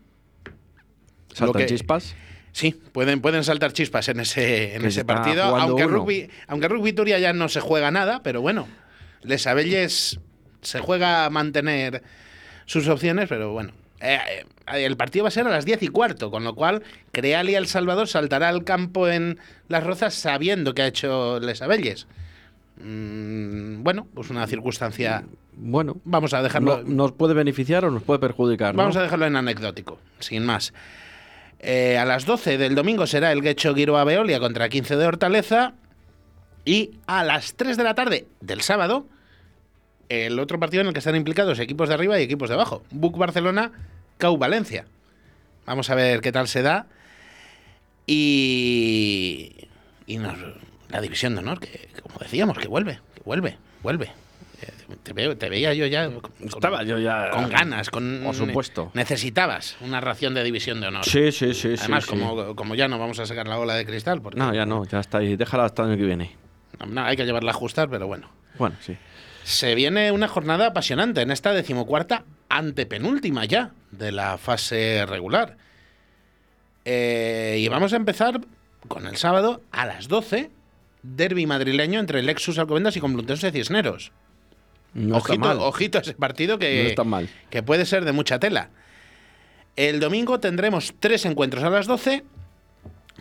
Saltan 1.33 1.61
que- 1.61 1.67
chispas. 1.67 2.15
Sí, 2.53 2.71
pueden, 2.91 3.21
pueden 3.21 3.45
saltar 3.45 3.71
chispas 3.71 4.09
en 4.09 4.19
ese, 4.19 4.75
en 4.75 4.83
ese 4.83 5.05
partido, 5.05 5.43
aunque 5.43 5.85
uno. 5.85 5.99
rugby, 5.99 6.29
aunque 6.47 6.67
rugby 6.67 6.91
Turia 6.91 7.17
ya 7.17 7.31
no 7.31 7.47
se 7.47 7.61
juega 7.61 7.91
nada, 7.91 8.21
pero 8.23 8.41
bueno, 8.41 8.67
Les 9.23 9.47
Abelles 9.47 10.19
se 10.61 10.79
juega 10.79 11.23
a 11.23 11.29
mantener 11.29 12.03
sus 12.65 12.89
opciones, 12.89 13.29
pero 13.29 13.53
bueno. 13.53 13.71
Eh, 14.01 14.17
eh, 14.73 14.85
el 14.85 14.97
partido 14.97 15.23
va 15.23 15.27
a 15.29 15.31
ser 15.31 15.45
a 15.47 15.51
las 15.51 15.65
10 15.65 15.83
y 15.83 15.87
cuarto, 15.89 16.31
con 16.31 16.43
lo 16.43 16.55
cual 16.55 16.83
Creal 17.11 17.49
y 17.49 17.55
El 17.55 17.67
Salvador 17.67 18.07
saltará 18.07 18.49
al 18.49 18.63
campo 18.63 19.07
en 19.07 19.37
Las 19.67 19.83
Rozas 19.83 20.13
sabiendo 20.15 20.73
que 20.73 20.81
ha 20.81 20.87
hecho 20.87 21.39
Les 21.39 21.61
Abelles. 21.61 22.07
Mm, 22.83 23.83
bueno, 23.83 24.07
pues 24.13 24.29
una 24.29 24.47
circunstancia. 24.47 25.23
Bueno, 25.53 25.97
Vamos 26.05 26.33
a 26.33 26.41
dejarlo. 26.41 26.77
no- 26.77 26.83
nos 26.89 27.11
puede 27.11 27.33
beneficiar 27.33 27.85
o 27.85 27.91
nos 27.91 28.03
puede 28.03 28.19
perjudicar. 28.19 28.73
¿no? 28.73 28.79
Vamos 28.79 28.95
a 28.95 29.01
dejarlo 29.03 29.25
en 29.25 29.35
anecdótico, 29.35 29.99
sin 30.19 30.45
más. 30.45 30.73
Eh, 31.59 31.97
a 31.97 32.05
las 32.05 32.25
12 32.25 32.57
del 32.57 32.73
domingo 32.73 33.05
será 33.05 33.31
el 33.31 33.41
Guecho 33.41 33.75
Giroa 33.75 34.03
Veolia 34.03 34.39
contra 34.39 34.67
15 34.69 34.95
de 34.95 35.05
Hortaleza. 35.05 35.73
Y 36.65 36.91
a 37.07 37.23
las 37.23 37.55
3 37.55 37.75
de 37.77 37.83
la 37.83 37.95
tarde 37.95 38.27
del 38.39 38.61
sábado, 38.61 39.05
el 40.11 40.39
otro 40.39 40.59
partido 40.59 40.81
en 40.81 40.87
el 40.87 40.93
que 40.93 40.99
están 40.99 41.15
implicados 41.15 41.57
equipos 41.59 41.87
de 41.89 41.95
arriba 41.95 42.19
y 42.19 42.23
equipos 42.23 42.49
de 42.49 42.55
abajo. 42.55 42.83
Buc 42.91 43.17
Barcelona, 43.17 43.71
Cau 44.17 44.37
Valencia. 44.37 44.85
Vamos 45.65 45.89
a 45.89 45.95
ver 45.95 46.21
qué 46.21 46.31
tal 46.31 46.47
se 46.47 46.61
da. 46.61 46.87
Y. 48.07 49.55
Y 50.07 50.17
nos- 50.17 50.37
la 50.89 50.99
división 50.99 51.33
de 51.35 51.39
honor, 51.39 51.59
que 51.59 51.87
como 52.01 52.19
decíamos, 52.19 52.57
que 52.57 52.67
vuelve, 52.67 52.99
que 53.15 53.21
vuelve, 53.23 53.57
vuelve. 53.81 54.11
Eh, 54.61 54.95
Te, 55.03 55.13
veo- 55.13 55.37
te 55.37 55.47
veía 55.49 55.73
yo 55.73 55.85
ya. 55.85 56.09
con- 56.09 56.31
Estaba 56.45 56.83
yo 56.83 56.99
ya. 56.99 57.29
con 57.31 57.47
ganas, 57.49 57.89
con 57.89 58.21
Por 58.23 58.35
supuesto. 58.35 58.91
Necesitabas 58.93 59.77
una 59.79 60.01
ración 60.01 60.33
de 60.33 60.43
división 60.43 60.81
de 60.81 60.87
honor. 60.87 61.05
Sí, 61.05 61.31
sí, 61.31 61.53
sí. 61.53 61.75
Además, 61.79 62.03
sí, 62.03 62.11
sí. 62.11 62.19
Como, 62.19 62.55
como 62.55 62.75
ya 62.75 62.87
no 62.89 62.99
vamos 62.99 63.19
a 63.19 63.25
sacar 63.25 63.47
la 63.47 63.55
bola 63.55 63.75
de 63.75 63.85
cristal, 63.85 64.21
porque 64.21 64.37
No, 64.39 64.53
ya 64.53 64.65
no, 64.65 64.83
ya 64.85 64.99
está 64.99 65.19
ahí. 65.19 65.37
Déjala 65.37 65.63
hasta 65.65 65.83
el 65.83 65.89
año 65.91 65.97
que 65.97 66.05
viene. 66.05 66.35
no, 66.87 67.01
hay 67.05 67.15
que 67.15 67.25
llevarla 67.25 67.51
a 67.51 67.53
ajustar, 67.55 67.89
pero 67.89 68.07
bueno. 68.07 68.29
Bueno, 68.57 68.75
sí. 68.81 68.97
Se 69.43 69.75
viene 69.75 70.11
una 70.11 70.27
jornada 70.27 70.67
apasionante 70.67 71.21
en 71.21 71.31
esta 71.31 71.51
decimocuarta 71.53 72.25
antepenúltima 72.49 73.45
ya 73.45 73.71
de 73.91 74.11
la 74.11 74.37
fase 74.37 75.05
regular. 75.05 75.57
Eh, 76.85 77.57
y 77.59 77.67
vamos 77.67 77.93
a 77.93 77.95
empezar 77.95 78.41
con 78.87 79.07
el 79.07 79.17
sábado 79.17 79.61
a 79.71 79.85
las 79.85 80.07
12, 80.07 80.49
derby 81.03 81.45
madrileño 81.45 81.99
entre 81.99 82.21
Lexus 82.23 82.57
Alcobendas 82.57 82.95
y 82.97 82.99
Complutense 82.99 83.51
Cisneros. 83.51 84.11
No 84.93 85.17
ojito, 85.17 85.33
está 85.33 85.47
mal. 85.47 85.59
ojito 85.59 85.97
a 85.97 86.01
ese 86.01 86.13
partido 86.13 86.59
que, 86.59 86.83
No 86.83 86.89
está 86.89 87.03
mal. 87.03 87.29
que 87.49 87.63
puede 87.63 87.85
ser 87.85 88.03
de 88.05 88.11
mucha 88.11 88.39
tela. 88.39 88.69
El 89.77 89.99
domingo 89.99 90.39
tendremos 90.39 90.93
tres 90.99 91.25
encuentros 91.25 91.63
a 91.63 91.69
las 91.69 91.87
12, 91.87 92.23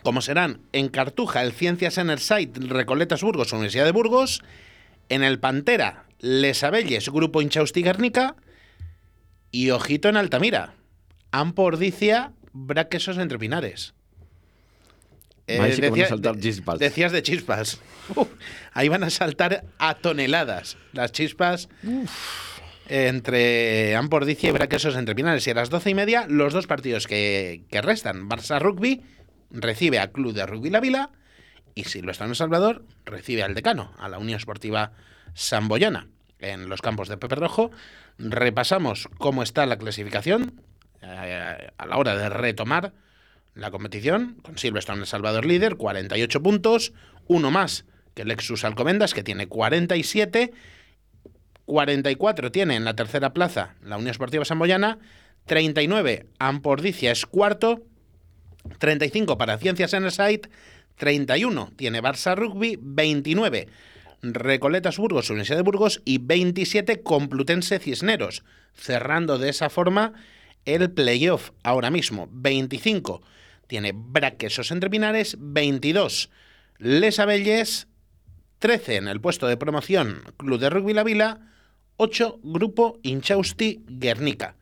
como 0.03 0.21
serán 0.21 0.61
en 0.73 0.89
Cartuja, 0.89 1.43
el 1.43 1.53
Ciencias 1.53 1.97
Enerside, 1.99 2.51
Recoletas 2.69 3.23
Burgos, 3.23 3.53
Universidad 3.53 3.85
de 3.85 3.93
Burgos, 3.93 4.43
en 5.09 5.23
el 5.23 5.39
Pantera, 5.39 6.05
Les 6.21 6.63
Abelles, 6.63 7.09
Grupo 7.09 7.43
Inchausti 7.43 7.83
Guernica, 7.83 8.37
y 9.51 9.71
ojito 9.71 10.09
en 10.09 10.17
Altamira, 10.17 10.75
Ampo 11.33 11.63
Ordicia, 11.63 12.33
Braquesos 12.53 13.19
Entre 13.19 13.39
Pinares. 13.39 13.95
Eh, 15.47 15.75
que 15.81 15.91
van 15.91 16.01
a 16.01 16.07
saltar 16.07 16.39
chispas. 16.39 16.79
Decías 16.79 17.11
de 17.11 17.23
chispas. 17.23 17.81
Uf, 18.15 18.29
ahí 18.73 18.89
van 18.89 19.03
a 19.03 19.11
saltar 19.11 19.65
a 19.79 19.95
toneladas 19.95 20.77
las 20.93 21.11
chispas 21.11 21.69
entre 22.89 23.97
Ampordicia 23.97 24.51
y 24.51 24.53
Braquesos 24.53 24.95
entre 24.95 25.17
Pinares. 25.17 25.47
Y 25.47 25.51
a 25.51 25.55
las 25.55 25.71
doce 25.71 25.91
y 25.91 25.95
media, 25.95 26.27
los 26.29 26.53
dos 26.53 26.69
partidos 26.69 27.09
que, 27.09 27.65
que 27.69 27.83
restan. 27.83 28.29
Barça 28.29 28.61
Rugby 28.61 29.03
recibe 29.51 29.99
al 29.99 30.13
Club 30.13 30.35
de 30.35 30.47
Rugby 30.47 30.71
La 30.71 30.81
Vila 30.81 31.11
y 31.75 31.85
Silvestre 31.85 32.27
en 32.27 32.31
El 32.31 32.37
Salvador 32.37 32.85
recibe 33.05 33.43
al 33.43 33.55
Decano, 33.55 33.93
a 33.99 34.09
la 34.09 34.19
Unión 34.19 34.37
Esportiva 34.37 34.93
Samboyana. 35.35 36.09
En 36.39 36.69
los 36.69 36.81
campos 36.81 37.09
de 37.09 37.19
Pepe 37.19 37.35
Rojo 37.35 37.71
repasamos 38.19 39.09
cómo 39.19 39.43
está 39.43 39.67
la 39.67 39.77
clasificación 39.77 40.61
eh, 41.03 41.69
a 41.77 41.87
la 41.87 41.97
hora 41.97 42.17
de 42.17 42.29
retomar 42.29 42.93
la 43.55 43.71
competición, 43.71 44.37
con 44.43 44.59
Silverstone 44.59 45.01
El 45.01 45.07
Salvador 45.07 45.45
líder, 45.45 45.77
48 45.77 46.43
puntos, 46.43 46.93
uno 47.27 47.51
más 47.51 47.85
que 48.15 48.25
Lexus 48.25 48.65
Alcobendas, 48.65 49.15
que 49.15 49.23
tiene 49.23 49.49
47, 49.49 50.53
44 51.67 52.53
tiene 52.53 52.77
en 52.77 52.85
la 52.85 52.97
tercera 52.97 53.33
plaza 53.33 53.75
la 53.83 53.97
Unión 53.97 54.11
Esportiva 54.11 54.45
Samboyana, 54.45 54.99
39 55.47 56.27
Ampordicia 56.39 57.13
es 57.13 57.27
cuarto, 57.27 57.83
35 58.79 59.39
para 59.39 59.59
Ciencias 59.59 59.95
Enerside, 59.95 60.51
31 60.97 61.73
tiene 61.77 62.03
Barça 62.03 62.37
Rugby, 62.37 62.79
29 62.81 63.69
Recoletas 64.23 64.99
Burgos, 64.99 65.31
Universidad 65.31 65.59
de 65.59 65.63
Burgos 65.63 66.03
y 66.05 66.19
27 66.19 67.03
Complutense 67.03 67.79
Cisneros, 67.79 68.45
cerrando 68.75 69.39
de 69.39 69.49
esa 69.49 69.71
forma 69.71 70.13
el 70.65 70.91
playoff 70.91 71.51
ahora 71.63 71.91
mismo. 71.91 72.29
25 72.31 73.23
tiene 73.67 73.93
Braquesos 73.95 74.71
Entre 74.71 74.91
Pinares, 74.91 75.37
22 75.39 76.31
Les 76.79 77.19
Abelles, 77.19 77.89
13 78.59 78.97
en 78.97 79.09
el 79.09 79.21
puesto 79.21 79.47
de 79.47 79.57
promoción 79.57 80.23
Club 80.37 80.61
de 80.61 80.71
Rugby 80.71 80.93
La 80.93 81.05
Vila, 81.05 81.41
8 81.97 82.41
Grupo 82.43 82.99
Inchausti 83.03 83.85
Guernica. 83.87 84.57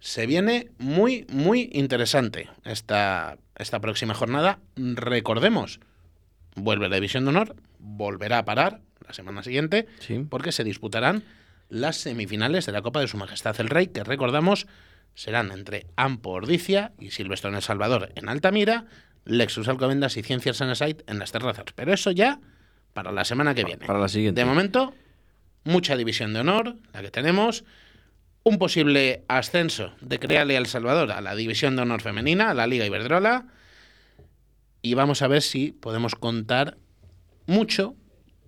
Se 0.00 0.26
viene 0.26 0.70
muy, 0.78 1.26
muy 1.28 1.70
interesante 1.72 2.48
esta, 2.64 3.38
esta 3.56 3.80
próxima 3.80 4.14
jornada. 4.14 4.60
Recordemos, 4.76 5.80
vuelve 6.58 6.88
la 6.88 6.96
División 6.96 7.24
de 7.24 7.30
Honor, 7.30 7.56
volverá 7.78 8.38
a 8.38 8.44
parar 8.44 8.80
la 9.06 9.12
semana 9.14 9.42
siguiente, 9.42 9.86
Sí. 10.00 10.26
porque 10.28 10.52
se 10.52 10.64
disputarán 10.64 11.22
las 11.68 11.96
semifinales 11.96 12.66
de 12.66 12.72
la 12.72 12.82
Copa 12.82 13.00
de 13.00 13.08
Su 13.08 13.16
Majestad 13.16 13.58
el 13.60 13.68
Rey, 13.68 13.88
que 13.88 14.04
recordamos 14.04 14.66
serán 15.14 15.50
entre 15.50 15.86
Ampo 15.96 16.30
Ordicia 16.30 16.92
y 16.98 17.10
Silvestre 17.10 17.50
en 17.50 17.56
El 17.56 17.62
Salvador 17.62 18.12
en 18.14 18.28
Altamira, 18.28 18.86
Lexus 19.24 19.68
Alcobendas 19.68 20.16
y 20.16 20.22
Ciencias 20.22 20.58
Sanasite 20.58 21.04
en 21.08 21.18
las 21.18 21.32
terrazas. 21.32 21.64
Pero 21.74 21.92
eso 21.92 22.10
ya 22.10 22.38
para 22.92 23.12
la 23.12 23.24
semana 23.24 23.54
que 23.54 23.64
viene. 23.64 23.84
Para 23.86 23.98
la 23.98 24.08
siguiente. 24.08 24.40
De 24.40 24.44
momento, 24.46 24.94
mucha 25.64 25.96
división 25.96 26.32
de 26.32 26.40
honor, 26.40 26.76
la 26.92 27.02
que 27.02 27.10
tenemos. 27.10 27.64
Un 28.44 28.58
posible 28.58 29.24
ascenso 29.28 29.92
de 30.00 30.18
Creale 30.18 30.56
El 30.56 30.66
Salvador 30.66 31.12
a 31.12 31.20
la 31.20 31.34
división 31.34 31.76
de 31.76 31.82
honor 31.82 32.00
femenina, 32.00 32.50
a 32.50 32.54
la 32.54 32.66
Liga 32.66 32.86
Iberdrola. 32.86 33.46
Y 34.82 34.94
vamos 34.94 35.22
a 35.22 35.28
ver 35.28 35.42
si 35.42 35.72
podemos 35.72 36.14
contar 36.14 36.76
mucho 37.46 37.94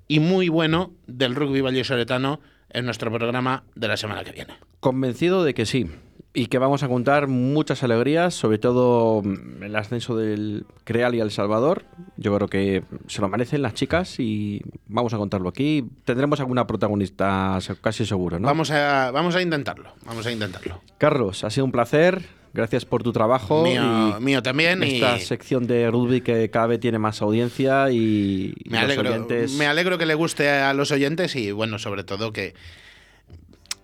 y 0.06 0.20
muy 0.20 0.48
bueno 0.48 0.92
del 1.06 1.34
rugby 1.34 1.60
vallesoletano 1.60 2.40
en 2.70 2.84
nuestro 2.84 3.12
programa 3.12 3.64
de 3.74 3.88
la 3.88 3.96
semana 3.96 4.24
que 4.24 4.32
viene. 4.32 4.54
Convencido 4.80 5.44
de 5.44 5.54
que 5.54 5.66
sí. 5.66 5.88
Y 6.32 6.46
que 6.46 6.58
vamos 6.58 6.84
a 6.84 6.88
contar 6.88 7.26
muchas 7.26 7.82
alegrías, 7.82 8.34
sobre 8.34 8.58
todo 8.58 9.20
mm, 9.22 9.64
el 9.64 9.74
ascenso 9.74 10.16
del 10.16 10.64
Creal 10.84 11.16
y 11.16 11.20
El 11.20 11.32
Salvador. 11.32 11.84
Yo 12.16 12.34
creo 12.36 12.48
que 12.48 12.84
se 13.08 13.20
lo 13.20 13.28
merecen 13.28 13.62
las 13.62 13.74
chicas 13.74 14.20
y 14.20 14.62
vamos 14.86 15.12
a 15.12 15.18
contarlo 15.18 15.48
aquí. 15.48 15.84
Tendremos 16.04 16.38
alguna 16.38 16.68
protagonista 16.68 17.58
casi 17.80 18.06
seguro, 18.06 18.38
¿no? 18.38 18.46
Vamos, 18.46 18.70
a, 18.70 19.10
vamos 19.10 19.34
a 19.34 19.42
intentarlo, 19.42 19.92
vamos 20.04 20.24
a 20.24 20.30
intentarlo. 20.30 20.80
Carlos, 20.98 21.42
ha 21.42 21.50
sido 21.50 21.64
un 21.64 21.72
placer. 21.72 22.39
Gracias 22.52 22.84
por 22.84 23.02
tu 23.02 23.12
trabajo. 23.12 23.62
Mío, 23.62 24.16
y 24.18 24.22
mío 24.22 24.42
también. 24.42 24.82
Y 24.82 24.96
Esta 24.96 25.18
sección 25.20 25.66
de 25.66 25.90
rugby 25.90 26.20
que 26.20 26.50
cada 26.50 26.66
vez 26.66 26.80
tiene 26.80 26.98
más 26.98 27.22
audiencia 27.22 27.90
y 27.92 28.54
me 28.64 28.78
los 28.80 28.84
alegro, 28.90 29.10
oyentes- 29.10 29.52
me 29.56 29.66
alegro 29.66 29.98
que 29.98 30.06
le 30.06 30.14
guste 30.14 30.48
a 30.50 30.74
los 30.74 30.90
oyentes 30.90 31.36
y, 31.36 31.52
bueno, 31.52 31.78
sobre 31.78 32.02
todo 32.02 32.32
que 32.32 32.54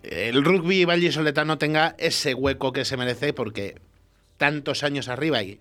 el 0.03 0.43
rugby 0.43 0.85
vallisoletano 0.85 1.57
tenga 1.57 1.95
ese 1.97 2.33
hueco 2.33 2.71
que 2.73 2.85
se 2.85 2.97
merece 2.97 3.33
porque 3.33 3.75
tantos 4.37 4.83
años 4.83 5.07
arriba 5.07 5.43
y, 5.43 5.59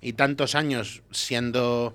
y 0.00 0.12
tantos 0.12 0.54
años 0.54 1.02
siendo 1.10 1.94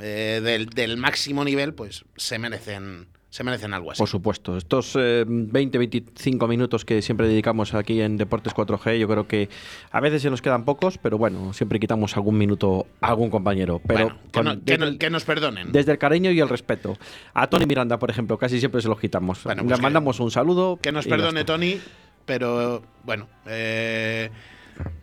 eh, 0.00 0.40
del, 0.42 0.66
del 0.66 0.96
máximo 0.96 1.44
nivel, 1.44 1.74
pues 1.74 2.04
se 2.16 2.38
merecen, 2.38 3.06
se 3.30 3.44
merecen 3.44 3.74
algo 3.74 3.90
así. 3.92 3.98
Por 3.98 4.08
supuesto, 4.08 4.56
estos 4.56 4.96
20-25 4.96 6.48
minutos 6.48 6.84
que 6.84 7.02
siempre 7.02 7.28
dedicamos 7.28 7.74
aquí 7.74 8.00
en 8.00 8.16
Deportes 8.16 8.54
4G, 8.54 8.98
yo 8.98 9.08
creo 9.08 9.26
que 9.26 9.48
a 9.90 10.00
veces 10.00 10.22
se 10.22 10.30
nos 10.30 10.40
quedan 10.42 10.64
pocos, 10.64 10.98
pero 10.98 11.18
bueno, 11.18 11.52
siempre 11.52 11.78
quitamos 11.80 12.16
algún 12.16 12.38
minuto 12.38 12.86
a 13.00 13.08
algún 13.08 13.30
compañero. 13.30 13.80
Pero 13.86 14.04
Bueno, 14.04 14.18
que, 14.24 14.30
con- 14.32 14.44
no- 14.44 14.54
que 14.54 14.60
desde, 14.64 14.78
no- 14.78 14.86
el, 14.86 14.98
que 14.98 15.10
nos 15.10 15.24
perdonen. 15.24 15.72
desde 15.72 15.92
el 15.92 15.98
cariño 15.98 16.30
y 16.30 16.40
el 16.40 16.48
respeto. 16.48 16.96
A 17.34 17.46
Tony 17.48 17.66
Miranda, 17.66 17.98
por 17.98 18.10
ejemplo, 18.10 18.38
casi 18.38 18.58
siempre 18.58 18.80
se 18.80 18.88
los 18.88 18.98
quitamos. 18.98 19.44
Bueno, 19.44 19.62
Le 19.62 19.68
pues 19.68 19.80
mandamos 19.80 20.18
un 20.20 20.30
saludo. 20.30 20.78
Que 20.80 20.92
nos 20.92 21.06
perdone. 21.06 21.44
Tony, 21.44 21.78
pero 22.24 22.82
bueno, 23.04 23.28
eh, 23.46 24.30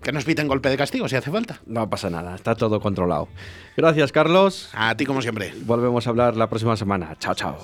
que 0.04 0.12
nos 0.12 0.26
piten 0.26 0.48
golpe 0.48 0.70
de 0.70 0.78
castigo 0.78 1.08
si 1.08 1.16
hace 1.16 1.32
falta. 1.32 1.60
No 1.66 1.90
pasa 1.90 2.10
nada, 2.10 2.36
está 2.36 2.56
todo 2.56 2.80
controlado. 2.80 3.30
Gracias, 3.76 4.12
Carlos. 4.12 4.70
A 4.74 4.96
ti 4.96 5.06
como 5.06 5.22
siempre. 5.22 5.54
Volvemos 5.66 6.06
a 6.06 6.10
hablar 6.10 6.36
la 6.36 6.48
próxima 6.48 6.76
semana. 6.76 7.16
Chao, 7.20 7.34
chao. 7.34 7.58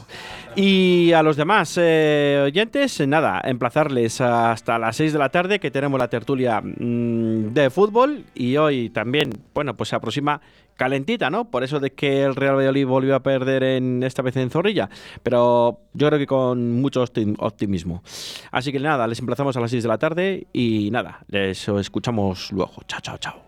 Y 0.56 1.12
a 1.12 1.21
los 1.21 1.36
demás 1.36 1.78
eh, 1.80 2.41
oyentes, 2.45 3.06
nada, 3.08 3.41
emplazarles 3.43 4.21
hasta 4.21 4.80
las 4.80 4.95
6 4.95 5.13
de 5.13 5.19
la 5.19 5.30
tarde 5.30 5.60
que 5.60 5.69
tenemos 5.69 5.99
la 5.99 6.08
tertulia 6.08 6.62
mm, 6.62 7.54
de 7.54 7.69
fútbol 7.69 8.25
y 8.34 8.58
hoy 8.58 8.89
también, 8.89 9.32
bueno, 9.54 9.75
pues 9.75 9.89
se 9.89 9.95
aproxima 9.95 10.41
calentita, 10.80 11.30
¿no? 11.30 11.52
Por 11.52 11.63
eso 11.63 11.80
de 11.80 11.92
que 11.92 12.24
el 12.24 12.36
Real 12.36 12.56
Valladolid 12.56 12.88
volvió 12.88 13.13
a 13.15 13.20
perder 13.22 13.62
en 13.63 14.02
esta 14.02 14.22
vez 14.24 14.36
en 14.38 14.50
Zorrilla, 14.50 14.89
pero 15.22 15.82
yo 15.94 16.08
creo 16.08 16.18
que 16.18 16.26
con 16.26 16.82
mucho 16.82 17.04
optim- 17.06 17.36
optimismo. 17.38 18.02
Así 18.52 18.72
que 18.72 18.80
nada, 18.80 19.06
les 19.06 19.20
emplazamos 19.20 19.56
a 19.58 19.60
las 19.60 19.70
6 19.70 19.84
de 19.84 19.89
la 19.89 19.98
tarde 20.00 20.48
y 20.54 20.89
nada, 20.92 21.20
les 21.28 21.68
escuchamos 21.68 22.52
luego. 22.54 22.74
Chao, 22.88 23.02
chao, 23.02 23.18
chao. 23.18 23.44